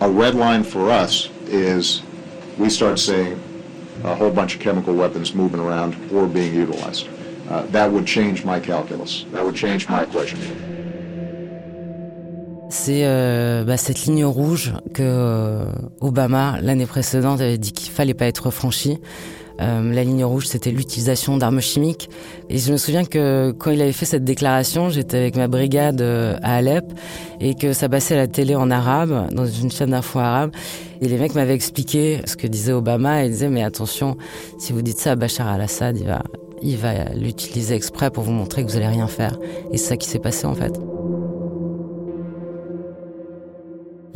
a 0.00 0.08
red 0.08 0.34
line 0.34 0.62
for 0.64 0.90
us 0.90 1.30
is 1.48 2.02
we 2.58 2.68
start 2.70 2.98
seeing 2.98 3.40
a 4.04 4.14
whole 4.14 4.30
bunch 4.30 4.54
of 4.54 4.60
chemical 4.60 4.94
weapons 4.94 5.34
moving 5.34 5.60
around 5.60 5.94
or 6.12 6.26
being 6.26 6.54
utilized. 6.54 7.08
Uh, 7.48 7.62
that 7.70 7.90
would 7.90 8.06
change 8.06 8.44
my 8.44 8.60
calculus. 8.60 9.24
That 9.32 9.44
would 9.44 9.54
change 9.54 9.88
my 9.88 10.02
equation. 10.02 10.38
C'est 12.68 13.06
euh, 13.06 13.62
bah, 13.64 13.76
cette 13.76 14.04
ligne 14.06 14.24
rouge 14.24 14.72
que 14.92 15.02
euh, 15.02 15.66
Obama, 16.00 16.58
l'année 16.60 16.86
précédente, 16.86 17.40
avait 17.40 17.58
dit 17.58 17.72
qu'il 17.72 17.92
fallait 17.92 18.14
pas 18.14 18.26
être 18.26 18.50
franchi. 18.50 18.98
Euh, 19.60 19.92
la 19.92 20.04
ligne 20.04 20.24
rouge, 20.24 20.46
c'était 20.46 20.70
l'utilisation 20.70 21.36
d'armes 21.36 21.60
chimiques. 21.60 22.08
Et 22.48 22.58
je 22.58 22.72
me 22.72 22.76
souviens 22.76 23.04
que 23.04 23.52
quand 23.58 23.70
il 23.70 23.80
avait 23.80 23.92
fait 23.92 24.04
cette 24.04 24.24
déclaration, 24.24 24.90
j'étais 24.90 25.16
avec 25.16 25.36
ma 25.36 25.48
brigade 25.48 26.00
euh, 26.00 26.36
à 26.42 26.56
Alep 26.56 26.84
et 27.40 27.54
que 27.54 27.72
ça 27.72 27.88
passait 27.88 28.14
à 28.14 28.18
la 28.18 28.26
télé 28.26 28.54
en 28.54 28.70
arabe, 28.70 29.28
dans 29.32 29.46
une 29.46 29.70
chaîne 29.70 29.90
d'infos 29.90 30.18
arabe. 30.18 30.50
Et 31.00 31.08
les 31.08 31.18
mecs 31.18 31.34
m'avaient 31.34 31.54
expliqué 31.54 32.20
ce 32.24 32.36
que 32.36 32.46
disait 32.46 32.72
Obama. 32.72 33.22
Et 33.22 33.26
ils 33.26 33.32
disaient, 33.32 33.48
mais 33.48 33.62
attention, 33.62 34.16
si 34.58 34.72
vous 34.72 34.82
dites 34.82 34.98
ça 34.98 35.12
à 35.12 35.16
Bachar 35.16 35.48
al-Assad, 35.48 35.98
il 35.98 36.06
va, 36.06 36.22
il 36.62 36.76
va 36.76 37.04
l'utiliser 37.14 37.74
exprès 37.74 38.10
pour 38.10 38.24
vous 38.24 38.32
montrer 38.32 38.64
que 38.64 38.70
vous 38.70 38.76
allez 38.76 38.88
rien 38.88 39.06
faire. 39.06 39.38
Et 39.72 39.78
c'est 39.78 39.88
ça 39.88 39.96
qui 39.96 40.08
s'est 40.08 40.18
passé 40.18 40.46
en 40.46 40.54
fait. 40.54 40.95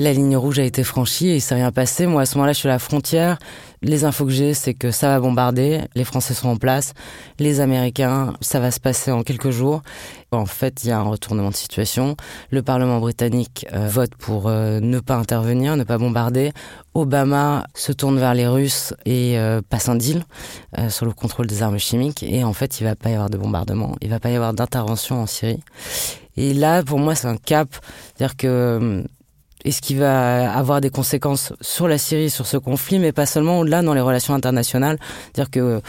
La 0.01 0.15
ligne 0.15 0.35
rouge 0.35 0.59
a 0.59 0.65
été 0.65 0.83
franchie 0.83 1.29
et 1.29 1.35
il 1.35 1.41
s'est 1.43 1.57
rien 1.57 1.71
passé. 1.73 2.07
Moi, 2.07 2.23
à 2.23 2.25
ce 2.25 2.37
moment-là, 2.37 2.55
je 2.55 2.61
suis 2.61 2.69
à 2.69 2.73
la 2.73 2.79
frontière. 2.79 3.39
Les 3.83 4.05
infos 4.05 4.25
que 4.25 4.31
j'ai, 4.31 4.55
c'est 4.55 4.73
que 4.73 4.93
ça 4.93 5.09
va 5.09 5.21
bombarder. 5.21 5.83
Les 5.95 6.05
Français 6.05 6.33
sont 6.33 6.49
en 6.49 6.57
place. 6.57 6.95
Les 7.39 7.61
Américains, 7.61 8.33
ça 8.41 8.61
va 8.61 8.71
se 8.71 8.81
passer 8.81 9.11
en 9.11 9.23
quelques 9.23 9.51
jours. 9.51 9.83
En 10.33 10.47
fait, 10.47 10.85
il 10.85 10.89
y 10.89 10.91
a 10.91 10.99
un 10.99 11.03
retournement 11.03 11.51
de 11.51 11.55
situation. 11.55 12.17
Le 12.51 12.63
Parlement 12.63 12.99
britannique 12.99 13.67
euh, 13.75 13.89
vote 13.89 14.15
pour 14.15 14.49
euh, 14.49 14.81
ne 14.81 15.01
pas 15.01 15.17
intervenir, 15.17 15.77
ne 15.77 15.85
pas 15.85 15.99
bombarder. 15.99 16.53
Obama 16.95 17.67
se 17.75 17.93
tourne 17.93 18.19
vers 18.19 18.33
les 18.33 18.47
Russes 18.47 18.95
et 19.05 19.39
euh, 19.39 19.61
passe 19.69 19.91
un 19.91 19.97
deal 19.97 20.25
sur 20.89 21.05
le 21.05 21.13
contrôle 21.13 21.47
des 21.47 21.63
armes 21.63 21.79
chimiques. 21.79 22.23
Et 22.23 22.43
en 22.43 22.55
fait, 22.55 22.81
il 22.81 22.85
va 22.85 22.97
pas 22.97 23.11
y 23.11 23.13
avoir 23.13 23.29
de 23.29 23.37
bombardement. 23.37 23.97
Il 24.01 24.09
va 24.09 24.19
pas 24.19 24.31
y 24.31 24.35
avoir 24.35 24.55
d'intervention 24.55 25.21
en 25.21 25.27
Syrie. 25.27 25.63
Et 26.39 26.55
là, 26.55 26.83
pour 26.83 26.99
moi, 26.99 27.15
c'est 27.15 27.29
un 27.29 27.37
cap. 27.37 27.69
C'est-à-dire 28.17 28.39
que 28.39 29.05
et 29.65 29.73
ce 29.73 29.81
qui 29.81 29.95
va 29.95 30.53
avoir 30.53 30.81
des 30.81 30.91
conséquences 30.91 31.53
sur 31.61 31.89
la 31.89 31.99
Syrie, 31.99 32.31
sur 32.31 32.47
ce 32.47 32.57
conflit, 32.57 32.99
mais 32.99 33.13
pas 33.13 33.27
seulement 33.27 33.61
au-delà 33.61 33.83
dans 33.83 33.95
les 33.95 34.01
relations 34.01 34.35
internationales. 34.35 34.99
C'est-à-dire 35.35 35.51
que 35.51 35.81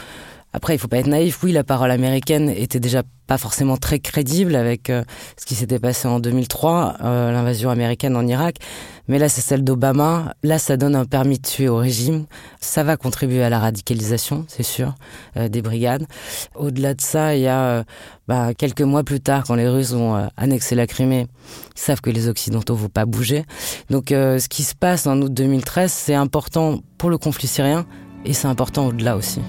après, 0.52 0.74
il 0.74 0.78
faut 0.78 0.88
pas 0.88 0.98
être 0.98 1.06
naïf. 1.06 1.42
Oui, 1.42 1.52
la 1.52 1.64
parole 1.64 1.90
américaine 1.90 2.50
était 2.50 2.80
déjà 2.80 3.02
pas 3.26 3.38
forcément 3.38 3.78
très 3.78 4.00
crédible 4.00 4.54
avec 4.54 4.90
euh, 4.90 5.02
ce 5.40 5.46
qui 5.46 5.54
s'était 5.54 5.78
passé 5.78 6.08
en 6.08 6.20
2003, 6.20 6.96
euh, 7.02 7.32
l'invasion 7.32 7.70
américaine 7.70 8.16
en 8.16 8.26
Irak. 8.26 8.56
Mais 9.08 9.18
là, 9.18 9.30
c'est 9.30 9.40
celle 9.40 9.64
d'Obama. 9.64 10.34
Là, 10.42 10.58
ça 10.58 10.76
donne 10.76 10.94
un 10.94 11.06
permis 11.06 11.38
de 11.38 11.46
tuer 11.46 11.68
au 11.68 11.78
régime. 11.78 12.26
Ça 12.60 12.84
va 12.84 12.98
contribuer 12.98 13.42
à 13.42 13.48
la 13.48 13.58
radicalisation, 13.60 14.44
c'est 14.46 14.62
sûr, 14.62 14.94
euh, 15.38 15.48
des 15.48 15.62
brigades. 15.62 16.06
Au-delà 16.54 16.92
de 16.92 17.00
ça, 17.00 17.34
il 17.34 17.42
y 17.42 17.48
a 17.48 17.84
bah, 18.28 18.52
quelques 18.52 18.82
mois 18.82 19.04
plus 19.04 19.20
tard, 19.20 19.44
quand 19.46 19.54
les 19.54 19.68
Russes 19.68 19.92
ont 19.92 20.28
annexé 20.36 20.74
la 20.74 20.86
Crimée, 20.86 21.26
ils 21.76 21.80
savent 21.80 22.02
que 22.02 22.10
les 22.10 22.28
Occidentaux 22.28 22.74
vont 22.74 22.88
pas 22.88 23.06
bouger. 23.06 23.44
Donc, 23.90 24.06
ce 24.10 24.48
qui 24.48 24.62
se 24.62 24.74
passe 24.74 25.06
en 25.06 25.20
août 25.22 25.32
2013, 25.32 25.90
c'est 25.90 26.14
important 26.14 26.80
pour 26.98 27.08
le 27.10 27.18
conflit 27.18 27.48
syrien 27.48 27.86
et 28.24 28.32
c'est 28.32 28.48
important 28.48 28.86
au-delà 28.86 29.16
aussi. 29.16 29.40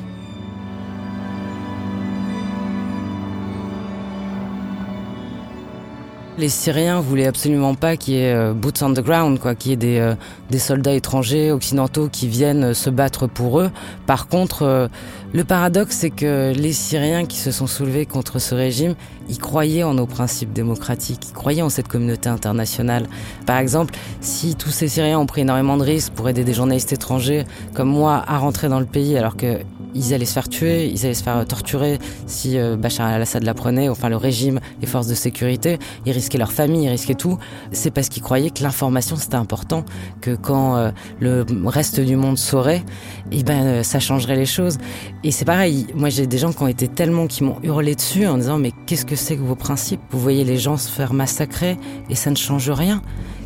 Les 6.40 6.50
Syriens 6.50 7.00
voulaient 7.00 7.28
absolument 7.28 7.75
pas 7.75 7.96
qu'il 7.96 8.16
y 8.16 8.18
ait 8.18 8.34
euh, 8.34 8.54
boots 8.54 8.82
on 8.82 8.92
the 8.92 9.02
ground, 9.02 9.38
quoi, 9.38 9.54
qu'il 9.54 9.70
y 9.70 9.74
ait 9.75 9.78
des, 9.78 10.00
euh, 10.00 10.16
des 10.50 10.58
soldats 10.58 10.94
étrangers, 10.94 11.52
occidentaux 11.52 12.10
qui 12.12 12.28
viennent 12.28 12.63
euh, 12.63 12.74
se 12.74 12.90
battre 12.90 13.28
pour 13.28 13.60
eux. 13.60 13.70
Par 14.08 14.28
contre, 14.28 14.90
le 15.32 15.44
paradoxe, 15.44 15.98
c'est 15.98 16.10
que 16.10 16.52
les 16.56 16.74
Syriens 16.74 17.25
qui 17.25 17.38
se 17.38 17.52
sont 17.52 17.68
soulevés 17.68 18.08
contre 18.08 18.40
ce 18.40 18.56
régime, 18.56 18.96
ils 19.30 19.38
croyaient 19.38 19.84
en 19.84 19.94
nos 19.94 20.08
principes 20.08 20.54
démocratiques, 20.54 21.28
ils 21.30 21.34
croyaient 21.34 21.62
en 21.62 21.70
cette 21.70 21.88
communauté 21.88 22.30
internationale. 22.30 23.06
Par 23.46 23.58
exemple, 23.58 23.94
si 24.20 24.56
tous 24.56 24.72
ces 24.72 24.88
Syriens 24.88 25.20
ont 25.20 25.28
pris 25.28 25.42
énormément 25.42 25.78
de 25.78 25.84
risques 25.84 26.13
pour 26.13 26.28
aider 26.30 26.44
des 26.44 26.54
journalistes 26.54 26.94
étrangers 26.94 27.46
comme 27.74 27.90
moi 27.90 28.24
à 28.28 28.40
rentrer 28.40 28.70
dans 28.70 28.80
le 28.80 28.86
pays 28.86 29.18
alors 29.18 29.38
que 29.38 29.60
ils 29.96 30.14
allaient 30.14 30.26
se 30.26 30.34
faire 30.34 30.50
tuer, 30.50 30.88
ils 30.88 31.06
allaient 31.06 31.14
se 31.14 31.24
faire 31.24 31.46
torturer 31.46 32.00
si 32.28 32.58
euh, 32.58 32.76
Bachar 32.76 33.08
al-Assad 33.08 33.44
l'apprenait, 33.44 33.90
enfin 33.90 34.10
le 34.10 34.18
régime, 34.18 34.60
les 34.82 34.88
forces 34.88 35.08
de 35.08 35.16
sécurité, 35.16 35.80
ils 36.06 36.12
risquaient 36.12 36.38
leur 36.38 36.52
famille, 36.52 36.86
ils 36.86 36.90
risquaient 36.90 37.16
tout. 37.16 37.38
C'est 37.72 37.92
parce 37.92 38.10
qu'ils 38.10 38.24
croyaient 38.24 38.50
que 38.50 38.64
l'information 38.64 39.16
c'était 39.16 39.36
important, 39.36 39.86
que 40.22 40.36
quand 40.36 40.76
euh, 40.76 40.92
le 41.20 41.46
reste 41.66 42.00
du 42.00 42.16
monde 42.16 42.38
saurait, 42.38 42.84
eh 43.32 43.44
ben 43.44 43.64
euh, 43.64 43.84
ça 43.84 44.00
changerait 44.00 44.36
les 44.36 44.46
choses. 44.46 44.78
Et 45.24 45.32
c'est 45.32 45.46
pareil, 45.46 45.88
moi 45.96 46.10
j'ai 46.10 46.28
des 46.28 46.38
gens 46.38 46.52
qui 46.52 46.64
ont 46.64 46.68
été 46.68 46.88
tellement 46.88 47.28
qui 47.28 47.44
m'ont 47.44 47.58
hurlé 47.64 47.96
dessus 47.96 48.28
en 48.28 48.38
disant 48.38 48.58
mais 48.58 48.72
qu'est-ce 48.86 49.06
que 49.06 49.16
c'est 49.16 49.36
que 49.36 49.42
vos 49.42 49.56
principes? 49.56 50.02
Vous 50.12 50.20
voyez 50.20 50.44
les 50.44 50.58
gens 50.58 50.78
se 50.78 50.90
faire 50.90 51.14
massacrer 51.14 51.78
et 52.10 52.16
ça 52.16 52.30
ne 52.30 52.36
change 52.36 52.70
rien 52.70 53.02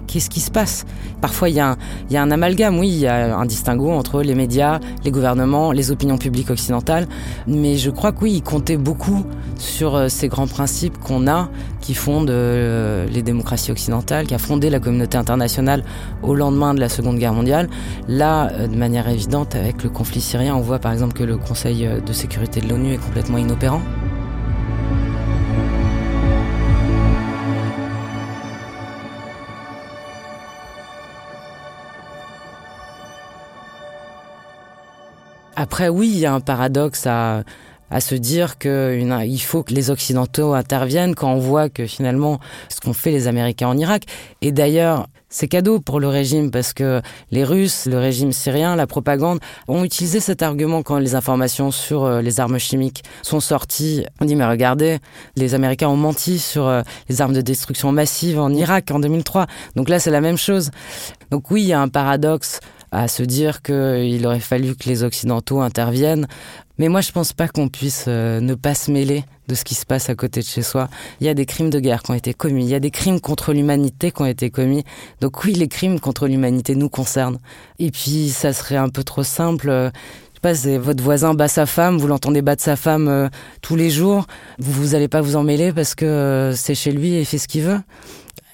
qu'est-ce 0.08 0.30
qui 0.30 0.40
se 0.40 0.50
passe? 0.50 0.86
Parfois, 1.22 1.50
il 1.50 1.56
y, 1.56 1.60
a 1.60 1.78
un, 2.12 2.32
amalgame, 2.32 2.80
oui, 2.80 2.88
il 2.88 3.00
y 3.00 3.08
a 3.08 3.38
un 3.38 3.46
distinguo 3.46 3.92
entre 3.92 4.22
les 4.22 4.36
médias, 4.36 4.80
les 5.04 5.12
gouvernements, 5.12 5.72
les 5.72 5.92
opinions 5.92 6.18
publiques 6.18 6.50
occidentales, 6.50 7.08
mais 7.46 7.78
je 7.78 7.92
crois 7.92 8.12
que 8.12 8.24
oui, 8.24 8.34
il 8.36 8.42
comptait 8.42 8.78
beaucoup 8.78 9.26
sur 9.58 9.96
euh, 9.96 10.08
ces 10.08 10.28
grands 10.28 10.48
principes 10.48 10.98
qu'on 10.98 11.28
a, 11.28 11.50
qui 11.82 11.94
fondent 11.94 12.30
euh, 12.30 13.08
les 13.08 13.22
démocraties 13.22 13.72
occidentales, 13.72 14.28
qui 14.28 14.34
a 14.34 14.40
fondé 14.40 14.70
la 14.70 14.80
communauté 14.80 15.18
internationale 15.18 15.84
au 16.24 16.36
lendemain 16.36 16.74
de 16.74 16.80
la 16.80 16.90
Seconde 16.90 17.18
Guerre 17.18 17.34
mondiale. 17.34 17.70
Là, 18.08 18.52
euh, 18.52 18.68
de 18.68 18.76
manière 18.76 19.08
évidente, 19.10 19.56
avec 19.56 19.84
le 19.84 19.90
conflit 19.90 20.22
syrien, 20.22 20.56
on 20.56 20.62
voit 20.62 20.80
par 20.80 20.92
exemple 20.92 21.14
que 21.14 21.24
le 21.24 21.38
Conseil 21.38 21.88
de 22.06 22.14
sécurité 22.14 22.62
de 22.62 22.70
l'ONU 22.70 22.94
est 22.94 22.98
complètement 22.98 23.38
inopérant. 23.38 23.82
Après, 35.60 35.90
oui, 35.90 36.08
il 36.14 36.20
y 36.20 36.28
a 36.28 36.34
un 36.36 36.40
paradoxe 36.40 37.08
à, 37.08 37.44
à 37.90 38.00
se 38.00 38.14
dire 38.14 38.60
qu'il 38.60 39.42
faut 39.42 39.64
que 39.64 39.74
les 39.74 39.90
Occidentaux 39.90 40.54
interviennent 40.54 41.16
quand 41.16 41.34
on 41.34 41.40
voit 41.40 41.68
que 41.68 41.88
finalement 41.88 42.40
ce 42.70 42.80
qu'ont 42.80 42.94
fait 42.94 43.10
les 43.10 43.28
Américains 43.28 43.68
en 43.68 43.76
Irak. 43.76 44.04
Et 44.42 44.52
d'ailleurs, 44.52 45.08
c'est 45.30 45.48
cadeau 45.48 45.80
pour 45.80 46.00
le 46.00 46.08
régime 46.08 46.52
parce 46.52 46.74
que 46.74 47.02
les 47.32 47.44
Russes, 47.44 47.88
le 47.88 47.98
régime 47.98 48.32
syrien, 48.32 48.76
la 48.76 48.86
propagande 48.86 49.40
ont 49.68 49.84
utilisé 49.84 50.20
cet 50.20 50.44
argument 50.44 50.84
quand 50.84 51.00
les 51.00 51.16
informations 51.16 51.72
sur 51.72 52.06
euh, 52.06 52.22
les 52.22 52.40
armes 52.40 52.60
chimiques 52.60 53.04
sont 53.24 53.40
sorties. 53.40 54.06
On 54.22 54.26
dit 54.26 54.36
mais 54.36 54.46
regardez, 54.46 55.00
les 55.36 55.56
Américains 55.56 55.90
ont 55.90 55.98
menti 55.98 56.38
sur 56.38 56.68
euh, 56.68 56.84
les 57.10 57.20
armes 57.20 57.34
de 57.34 57.42
destruction 57.42 57.92
massive 57.92 58.40
en 58.40 58.54
Irak 58.54 58.92
en 58.92 59.00
2003. 59.00 59.48
Donc 59.76 59.90
là 59.90 60.00
c'est 60.00 60.12
la 60.12 60.22
même 60.22 60.38
chose. 60.38 60.70
Donc 61.32 61.50
oui, 61.50 61.64
il 61.64 61.68
y 61.68 61.74
a 61.74 61.82
un 61.82 61.90
paradoxe 61.90 62.60
à 62.92 63.08
se 63.08 63.24
dire 63.24 63.62
qu'il 63.62 64.26
aurait 64.26 64.40
fallu 64.40 64.76
que 64.76 64.88
les 64.90 65.04
Occidentaux 65.04 65.62
interviennent. 65.62 66.28
Mais 66.78 66.90
moi, 66.90 67.02
je 67.02 67.12
pense 67.12 67.34
pas 67.34 67.48
qu'on 67.48 67.70
puisse 67.70 68.06
euh, 68.08 68.40
ne 68.40 68.54
pas 68.54 68.76
se 68.76 68.92
mêler 68.92 69.24
de 69.48 69.56
ce 69.56 69.64
qui 69.64 69.74
se 69.74 69.86
passe 69.86 70.10
à 70.10 70.16
côté 70.16 70.42
de 70.42 70.46
chez 70.46 70.62
soi. 70.62 70.90
Il 71.20 71.26
y 71.26 71.30
a 71.30 71.34
des 71.34 71.46
crimes 71.46 71.70
de 71.70 71.80
guerre 71.80 72.04
qui 72.04 72.12
ont 72.12 72.16
été 72.16 72.34
commis, 72.34 72.66
il 72.66 72.70
y 72.70 72.76
a 72.76 72.80
des 72.80 72.92
crimes 72.92 73.20
contre 73.20 73.54
l'humanité 73.54 74.12
qui 74.12 74.22
ont 74.22 74.26
été 74.26 74.52
commis. 74.52 74.84
Donc 75.20 75.44
oui, 75.44 75.54
les 75.54 75.68
crimes 75.68 76.00
contre 76.00 76.28
l'humanité 76.28 76.76
nous 76.76 76.90
concernent. 76.90 77.40
Et 77.80 77.90
puis, 77.90 78.30
ça 78.30 78.54
serait 78.54 78.76
un 78.76 78.90
peu 78.90 79.04
trop 79.04 79.24
simple. 79.24 79.70
Euh, 79.70 79.90
je 79.90 80.36
sais 80.36 80.42
pas, 80.42 80.54
c'est 80.54 80.78
votre 80.78 81.04
voisin 81.04 81.34
bat 81.34 81.48
sa 81.48 81.66
femme, 81.66 81.98
vous 81.98 82.08
l'entendez 82.08 82.44
battre 82.44 82.64
sa 82.64 82.76
femme 82.76 83.08
euh, 83.08 83.28
tous 83.64 83.76
les 83.76 83.90
jours, 83.90 84.28
vous 84.60 84.72
vous 84.72 84.94
allez 84.94 85.08
pas 85.08 85.22
vous 85.22 85.36
en 85.36 85.44
mêler 85.44 85.74
parce 85.74 85.96
que 85.96 86.54
c'est 86.56 86.76
chez 86.76 86.92
lui 86.92 87.16
et 87.16 87.22
il 87.22 87.26
fait 87.26 87.40
ce 87.40 87.48
qu'il 87.48 87.64
veut 87.64 87.80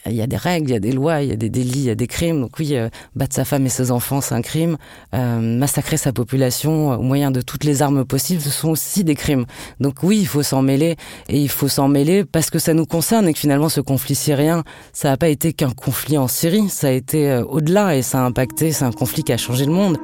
il 0.06 0.16
y 0.16 0.22
a 0.22 0.28
des 0.28 0.38
règles, 0.38 0.70
il 0.70 0.74
y 0.74 0.76
a 0.76 0.80
des 0.80 0.92
lois, 0.92 1.22
il 1.22 1.30
y 1.30 1.32
a 1.32 1.36
des 1.36 1.50
délits, 1.50 1.80
il 1.80 1.86
y 1.86 1.90
a 1.90 1.96
des 1.96 2.08
crimes. 2.08 2.42
Donc 2.42 2.60
oui, 2.60 2.76
euh, 2.76 2.90
battre 3.16 3.36
sa 3.36 3.46
femme 3.46 3.66
et 3.66 3.70
ses 3.70 3.92
enfants, 3.92 4.22
c'est 4.22 4.36
un 4.36 4.42
crime. 4.42 4.78
Euh, 5.14 5.40
massacrer 5.40 5.98
sa 5.98 6.12
population 6.12 6.92
au 6.92 7.02
moyen 7.02 7.32
de 7.32 7.42
toutes 7.42 7.64
les 7.64 7.82
armes 7.82 8.06
possibles, 8.06 8.42
ce 8.42 8.50
sont 8.50 8.70
aussi 8.70 9.04
des 9.04 9.16
crimes. 9.16 9.46
Donc 9.80 10.04
oui, 10.04 10.20
il 10.20 10.28
faut 10.28 10.44
s'en 10.44 10.62
mêler. 10.62 10.96
Et 11.30 11.40
il 11.40 11.50
faut 11.50 11.68
s'en 11.68 11.88
mêler 11.88 12.26
parce 12.26 12.50
que 12.50 12.60
ça 12.60 12.74
nous 12.74 12.86
concerne 12.86 13.28
et 13.28 13.34
que 13.34 13.40
finalement 13.40 13.70
ce 13.70 13.82
conflit 13.82 14.16
syrien, 14.16 14.64
ça 14.92 15.10
n'a 15.10 15.18
pas 15.18 15.30
été 15.30 15.54
qu'un 15.54 15.72
conflit 15.72 16.18
en 16.18 16.28
Syrie, 16.28 16.70
ça 16.70 16.88
a 16.88 16.92
été 16.92 17.30
euh, 17.30 17.44
au-delà 17.46 17.96
et 17.96 18.02
ça 18.02 18.20
a 18.20 18.26
impacté, 18.26 18.72
c'est 18.72 18.86
un 18.86 18.92
conflit 18.92 19.24
qui 19.24 19.34
a 19.34 19.38
changé 19.38 19.66
le 19.66 19.72
monde. 19.72 19.98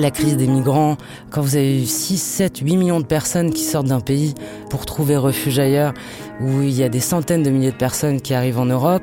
La 0.00 0.10
crise 0.10 0.36
des 0.36 0.46
migrants, 0.46 0.96
quand 1.30 1.42
vous 1.42 1.56
avez 1.56 1.84
6, 1.84 2.16
7, 2.16 2.58
8 2.58 2.76
millions 2.76 3.00
de 3.00 3.04
personnes 3.04 3.52
qui 3.52 3.62
sortent 3.62 3.86
d'un 3.86 4.00
pays 4.00 4.34
pour 4.70 4.86
trouver 4.86 5.16
refuge 5.16 5.58
ailleurs, 5.58 5.92
où 6.40 6.62
il 6.62 6.72
y 6.72 6.82
a 6.82 6.88
des 6.88 7.00
centaines 7.00 7.42
de 7.42 7.50
milliers 7.50 7.70
de 7.70 7.76
personnes 7.76 8.20
qui 8.20 8.32
arrivent 8.32 8.58
en 8.58 8.66
Europe, 8.66 9.02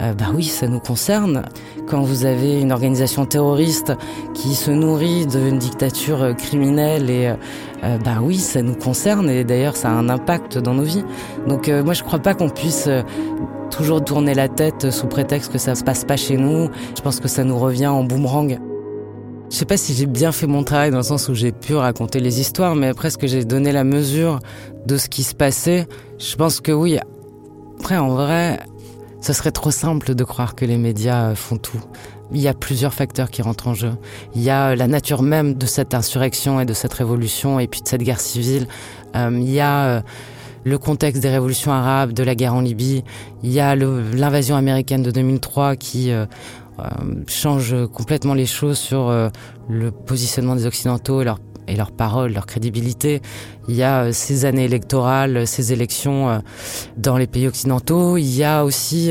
euh, 0.00 0.14
bah 0.14 0.26
oui, 0.34 0.44
ça 0.44 0.66
nous 0.66 0.80
concerne. 0.80 1.44
Quand 1.86 2.00
vous 2.00 2.24
avez 2.24 2.60
une 2.60 2.72
organisation 2.72 3.26
terroriste 3.26 3.92
qui 4.34 4.54
se 4.54 4.70
nourrit 4.70 5.26
d'une 5.26 5.58
dictature 5.58 6.34
criminelle 6.36 7.10
et 7.10 7.34
euh, 7.84 7.98
bah 7.98 8.18
oui, 8.22 8.38
ça 8.38 8.62
nous 8.62 8.74
concerne 8.74 9.28
et 9.28 9.44
d'ailleurs 9.44 9.76
ça 9.76 9.88
a 9.88 9.92
un 9.92 10.08
impact 10.08 10.58
dans 10.58 10.74
nos 10.74 10.82
vies. 10.82 11.04
Donc 11.46 11.68
euh, 11.68 11.82
moi 11.84 11.94
je 11.94 12.02
crois 12.02 12.18
pas 12.18 12.34
qu'on 12.34 12.48
puisse 12.48 12.88
toujours 13.70 14.02
tourner 14.02 14.34
la 14.34 14.48
tête 14.48 14.90
sous 14.90 15.06
prétexte 15.06 15.52
que 15.52 15.58
ça 15.58 15.74
se 15.74 15.84
passe 15.84 16.04
pas 16.04 16.16
chez 16.16 16.36
nous. 16.36 16.70
Je 16.96 17.02
pense 17.02 17.20
que 17.20 17.28
ça 17.28 17.44
nous 17.44 17.58
revient 17.58 17.86
en 17.86 18.04
boomerang. 18.04 18.58
Je 19.50 19.56
sais 19.56 19.64
pas 19.64 19.78
si 19.78 19.94
j'ai 19.94 20.06
bien 20.06 20.30
fait 20.30 20.46
mon 20.46 20.62
travail 20.62 20.90
dans 20.90 20.98
le 20.98 21.02
sens 21.02 21.28
où 21.28 21.34
j'ai 21.34 21.52
pu 21.52 21.74
raconter 21.74 22.20
les 22.20 22.40
histoires, 22.40 22.74
mais 22.74 22.88
après, 22.88 23.10
ce 23.10 23.16
que 23.16 23.26
j'ai 23.26 23.44
donné 23.44 23.72
la 23.72 23.82
mesure 23.84 24.40
de 24.86 24.98
ce 24.98 25.08
qui 25.08 25.22
se 25.22 25.34
passait? 25.34 25.86
Je 26.18 26.36
pense 26.36 26.60
que 26.60 26.70
oui. 26.70 26.98
Après, 27.78 27.96
en 27.96 28.08
vrai, 28.08 28.60
ce 29.22 29.32
serait 29.32 29.50
trop 29.50 29.70
simple 29.70 30.14
de 30.14 30.24
croire 30.24 30.54
que 30.54 30.66
les 30.66 30.76
médias 30.76 31.30
euh, 31.30 31.34
font 31.34 31.56
tout. 31.56 31.80
Il 32.30 32.42
y 32.42 32.48
a 32.48 32.52
plusieurs 32.52 32.92
facteurs 32.92 33.30
qui 33.30 33.40
rentrent 33.40 33.68
en 33.68 33.74
jeu. 33.74 33.92
Il 34.34 34.42
y 34.42 34.50
a 34.50 34.76
la 34.76 34.86
nature 34.86 35.22
même 35.22 35.54
de 35.54 35.64
cette 35.64 35.94
insurrection 35.94 36.60
et 36.60 36.66
de 36.66 36.74
cette 36.74 36.92
révolution 36.92 37.58
et 37.58 37.68
puis 37.68 37.80
de 37.80 37.88
cette 37.88 38.02
guerre 38.02 38.20
civile. 38.20 38.68
Euh, 39.16 39.30
il 39.32 39.50
y 39.50 39.60
a 39.60 39.84
euh, 39.86 40.00
le 40.64 40.78
contexte 40.78 41.22
des 41.22 41.30
révolutions 41.30 41.72
arabes, 41.72 42.12
de 42.12 42.22
la 42.22 42.34
guerre 42.34 42.54
en 42.54 42.60
Libye. 42.60 43.02
Il 43.42 43.50
y 43.50 43.60
a 43.60 43.74
l'invasion 43.74 44.56
américaine 44.56 45.02
de 45.02 45.10
2003 45.10 45.76
qui 45.76 46.10
euh, 46.10 46.26
change 47.26 47.74
complètement 47.92 48.34
les 48.34 48.46
choses 48.46 48.78
sur 48.78 49.08
euh, 49.08 49.28
le 49.68 49.90
positionnement 49.90 50.56
des 50.56 50.66
Occidentaux 50.66 51.20
et 51.22 51.24
leur 51.24 51.38
et 51.70 51.76
leurs 51.76 51.92
paroles, 51.92 52.32
leur 52.32 52.46
crédibilité. 52.46 53.20
Il 53.68 53.74
y 53.74 53.82
a 53.82 54.04
euh, 54.04 54.12
ces 54.12 54.46
années 54.46 54.64
électorales, 54.64 55.46
ces 55.46 55.74
élections 55.74 56.42
dans 56.96 57.18
les 57.18 57.26
pays 57.26 57.46
occidentaux. 57.46 58.16
Il 58.16 58.34
y 58.34 58.42
a 58.42 58.64
aussi 58.64 59.10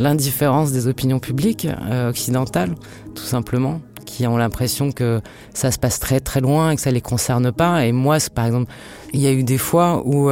l'indifférence 0.00 0.72
des 0.72 0.88
opinions 0.88 1.20
publiques 1.20 1.68
occidentales, 2.08 2.74
tout 3.14 3.22
simplement, 3.22 3.80
qui 4.06 4.26
ont 4.26 4.36
l'impression 4.36 4.90
que 4.90 5.20
ça 5.54 5.70
se 5.70 5.78
passe 5.78 6.00
très 6.00 6.18
très 6.18 6.40
loin 6.40 6.72
et 6.72 6.74
que 6.74 6.80
ça 6.80 6.90
les 6.90 7.00
concerne 7.00 7.52
pas. 7.52 7.86
Et 7.86 7.92
moi, 7.92 8.16
par 8.34 8.46
exemple, 8.46 8.72
il 9.12 9.20
y 9.20 9.28
a 9.28 9.32
eu 9.32 9.44
des 9.44 9.58
fois 9.58 10.02
où 10.04 10.28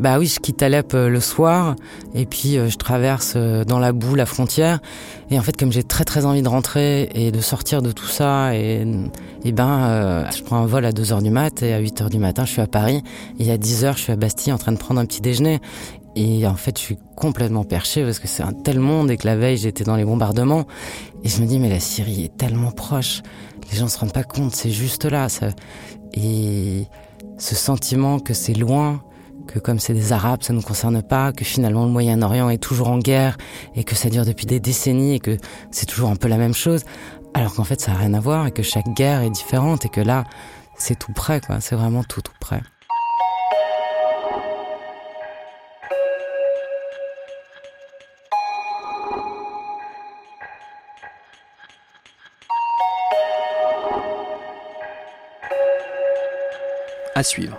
bah 0.00 0.18
oui, 0.18 0.26
je 0.26 0.40
quitte 0.40 0.62
Alep 0.62 0.94
euh, 0.94 1.10
le 1.10 1.20
soir 1.20 1.76
et 2.14 2.24
puis 2.24 2.56
euh, 2.56 2.70
je 2.70 2.78
traverse 2.78 3.34
euh, 3.36 3.64
dans 3.66 3.78
la 3.78 3.92
boue 3.92 4.14
la 4.14 4.24
frontière. 4.24 4.80
Et 5.30 5.38
en 5.38 5.42
fait, 5.42 5.54
comme 5.58 5.70
j'ai 5.70 5.82
très 5.82 6.04
très 6.04 6.24
envie 6.24 6.40
de 6.40 6.48
rentrer 6.48 7.10
et 7.14 7.30
de 7.30 7.40
sortir 7.40 7.82
de 7.82 7.92
tout 7.92 8.06
ça, 8.06 8.56
et, 8.56 8.86
et 9.44 9.52
ben, 9.52 10.26
je 10.34 10.42
prends 10.42 10.56
un 10.56 10.66
vol 10.66 10.86
à 10.86 10.92
2h 10.92 11.22
du 11.22 11.30
mat 11.30 11.62
et 11.62 11.74
à 11.74 11.80
8h 11.80 12.08
du 12.08 12.18
matin, 12.18 12.46
je 12.46 12.52
suis 12.52 12.62
à 12.62 12.66
Paris. 12.66 13.02
Et 13.38 13.52
à 13.52 13.58
10h, 13.58 13.92
je 13.96 14.02
suis 14.02 14.12
à 14.12 14.16
Bastille 14.16 14.52
en 14.54 14.58
train 14.58 14.72
de 14.72 14.78
prendre 14.78 15.00
un 15.00 15.04
petit 15.04 15.20
déjeuner. 15.20 15.60
Et 16.16 16.46
en 16.46 16.56
fait, 16.56 16.78
je 16.78 16.82
suis 16.82 16.98
complètement 17.14 17.64
perché 17.64 18.02
parce 18.02 18.18
que 18.18 18.26
c'est 18.26 18.42
un 18.42 18.52
tel 18.52 18.80
monde 18.80 19.10
et 19.10 19.18
que 19.18 19.26
la 19.26 19.36
veille, 19.36 19.58
j'étais 19.58 19.84
dans 19.84 19.96
les 19.96 20.04
bombardements. 20.04 20.66
Et 21.22 21.28
je 21.28 21.40
me 21.42 21.46
dis, 21.46 21.58
mais 21.58 21.68
la 21.68 21.78
Syrie 21.78 22.24
est 22.24 22.36
tellement 22.36 22.72
proche. 22.72 23.22
Les 23.70 23.78
gens 23.78 23.86
se 23.86 23.98
rendent 23.98 24.14
pas 24.14 24.24
compte, 24.24 24.54
c'est 24.54 24.70
juste 24.70 25.04
là. 25.04 25.28
Ça... 25.28 25.48
Et 26.14 26.86
ce 27.38 27.54
sentiment 27.54 28.18
que 28.18 28.34
c'est 28.34 28.54
loin, 28.54 29.02
que 29.50 29.58
comme 29.58 29.78
c'est 29.78 29.94
des 29.94 30.12
Arabes, 30.12 30.42
ça 30.42 30.52
ne 30.52 30.58
nous 30.58 30.64
concerne 30.64 31.02
pas, 31.02 31.32
que 31.32 31.44
finalement 31.44 31.84
le 31.84 31.90
Moyen-Orient 31.90 32.50
est 32.50 32.58
toujours 32.58 32.88
en 32.88 32.98
guerre 32.98 33.36
et 33.74 33.84
que 33.84 33.94
ça 33.94 34.08
dure 34.08 34.24
depuis 34.24 34.46
des 34.46 34.60
décennies 34.60 35.14
et 35.14 35.20
que 35.20 35.36
c'est 35.70 35.86
toujours 35.86 36.10
un 36.10 36.16
peu 36.16 36.28
la 36.28 36.36
même 36.36 36.54
chose, 36.54 36.84
alors 37.34 37.54
qu'en 37.54 37.64
fait 37.64 37.80
ça 37.80 37.92
n'a 37.92 37.98
rien 37.98 38.14
à 38.14 38.20
voir 38.20 38.46
et 38.46 38.52
que 38.52 38.62
chaque 38.62 38.88
guerre 38.94 39.22
est 39.22 39.30
différente 39.30 39.84
et 39.84 39.88
que 39.88 40.00
là 40.00 40.24
c'est 40.76 40.98
tout 40.98 41.12
près, 41.12 41.40
quoi. 41.40 41.60
C'est 41.60 41.76
vraiment 41.76 42.04
tout 42.04 42.22
tout 42.22 42.32
près. 42.40 42.62
À 57.14 57.22
suivre. 57.22 57.58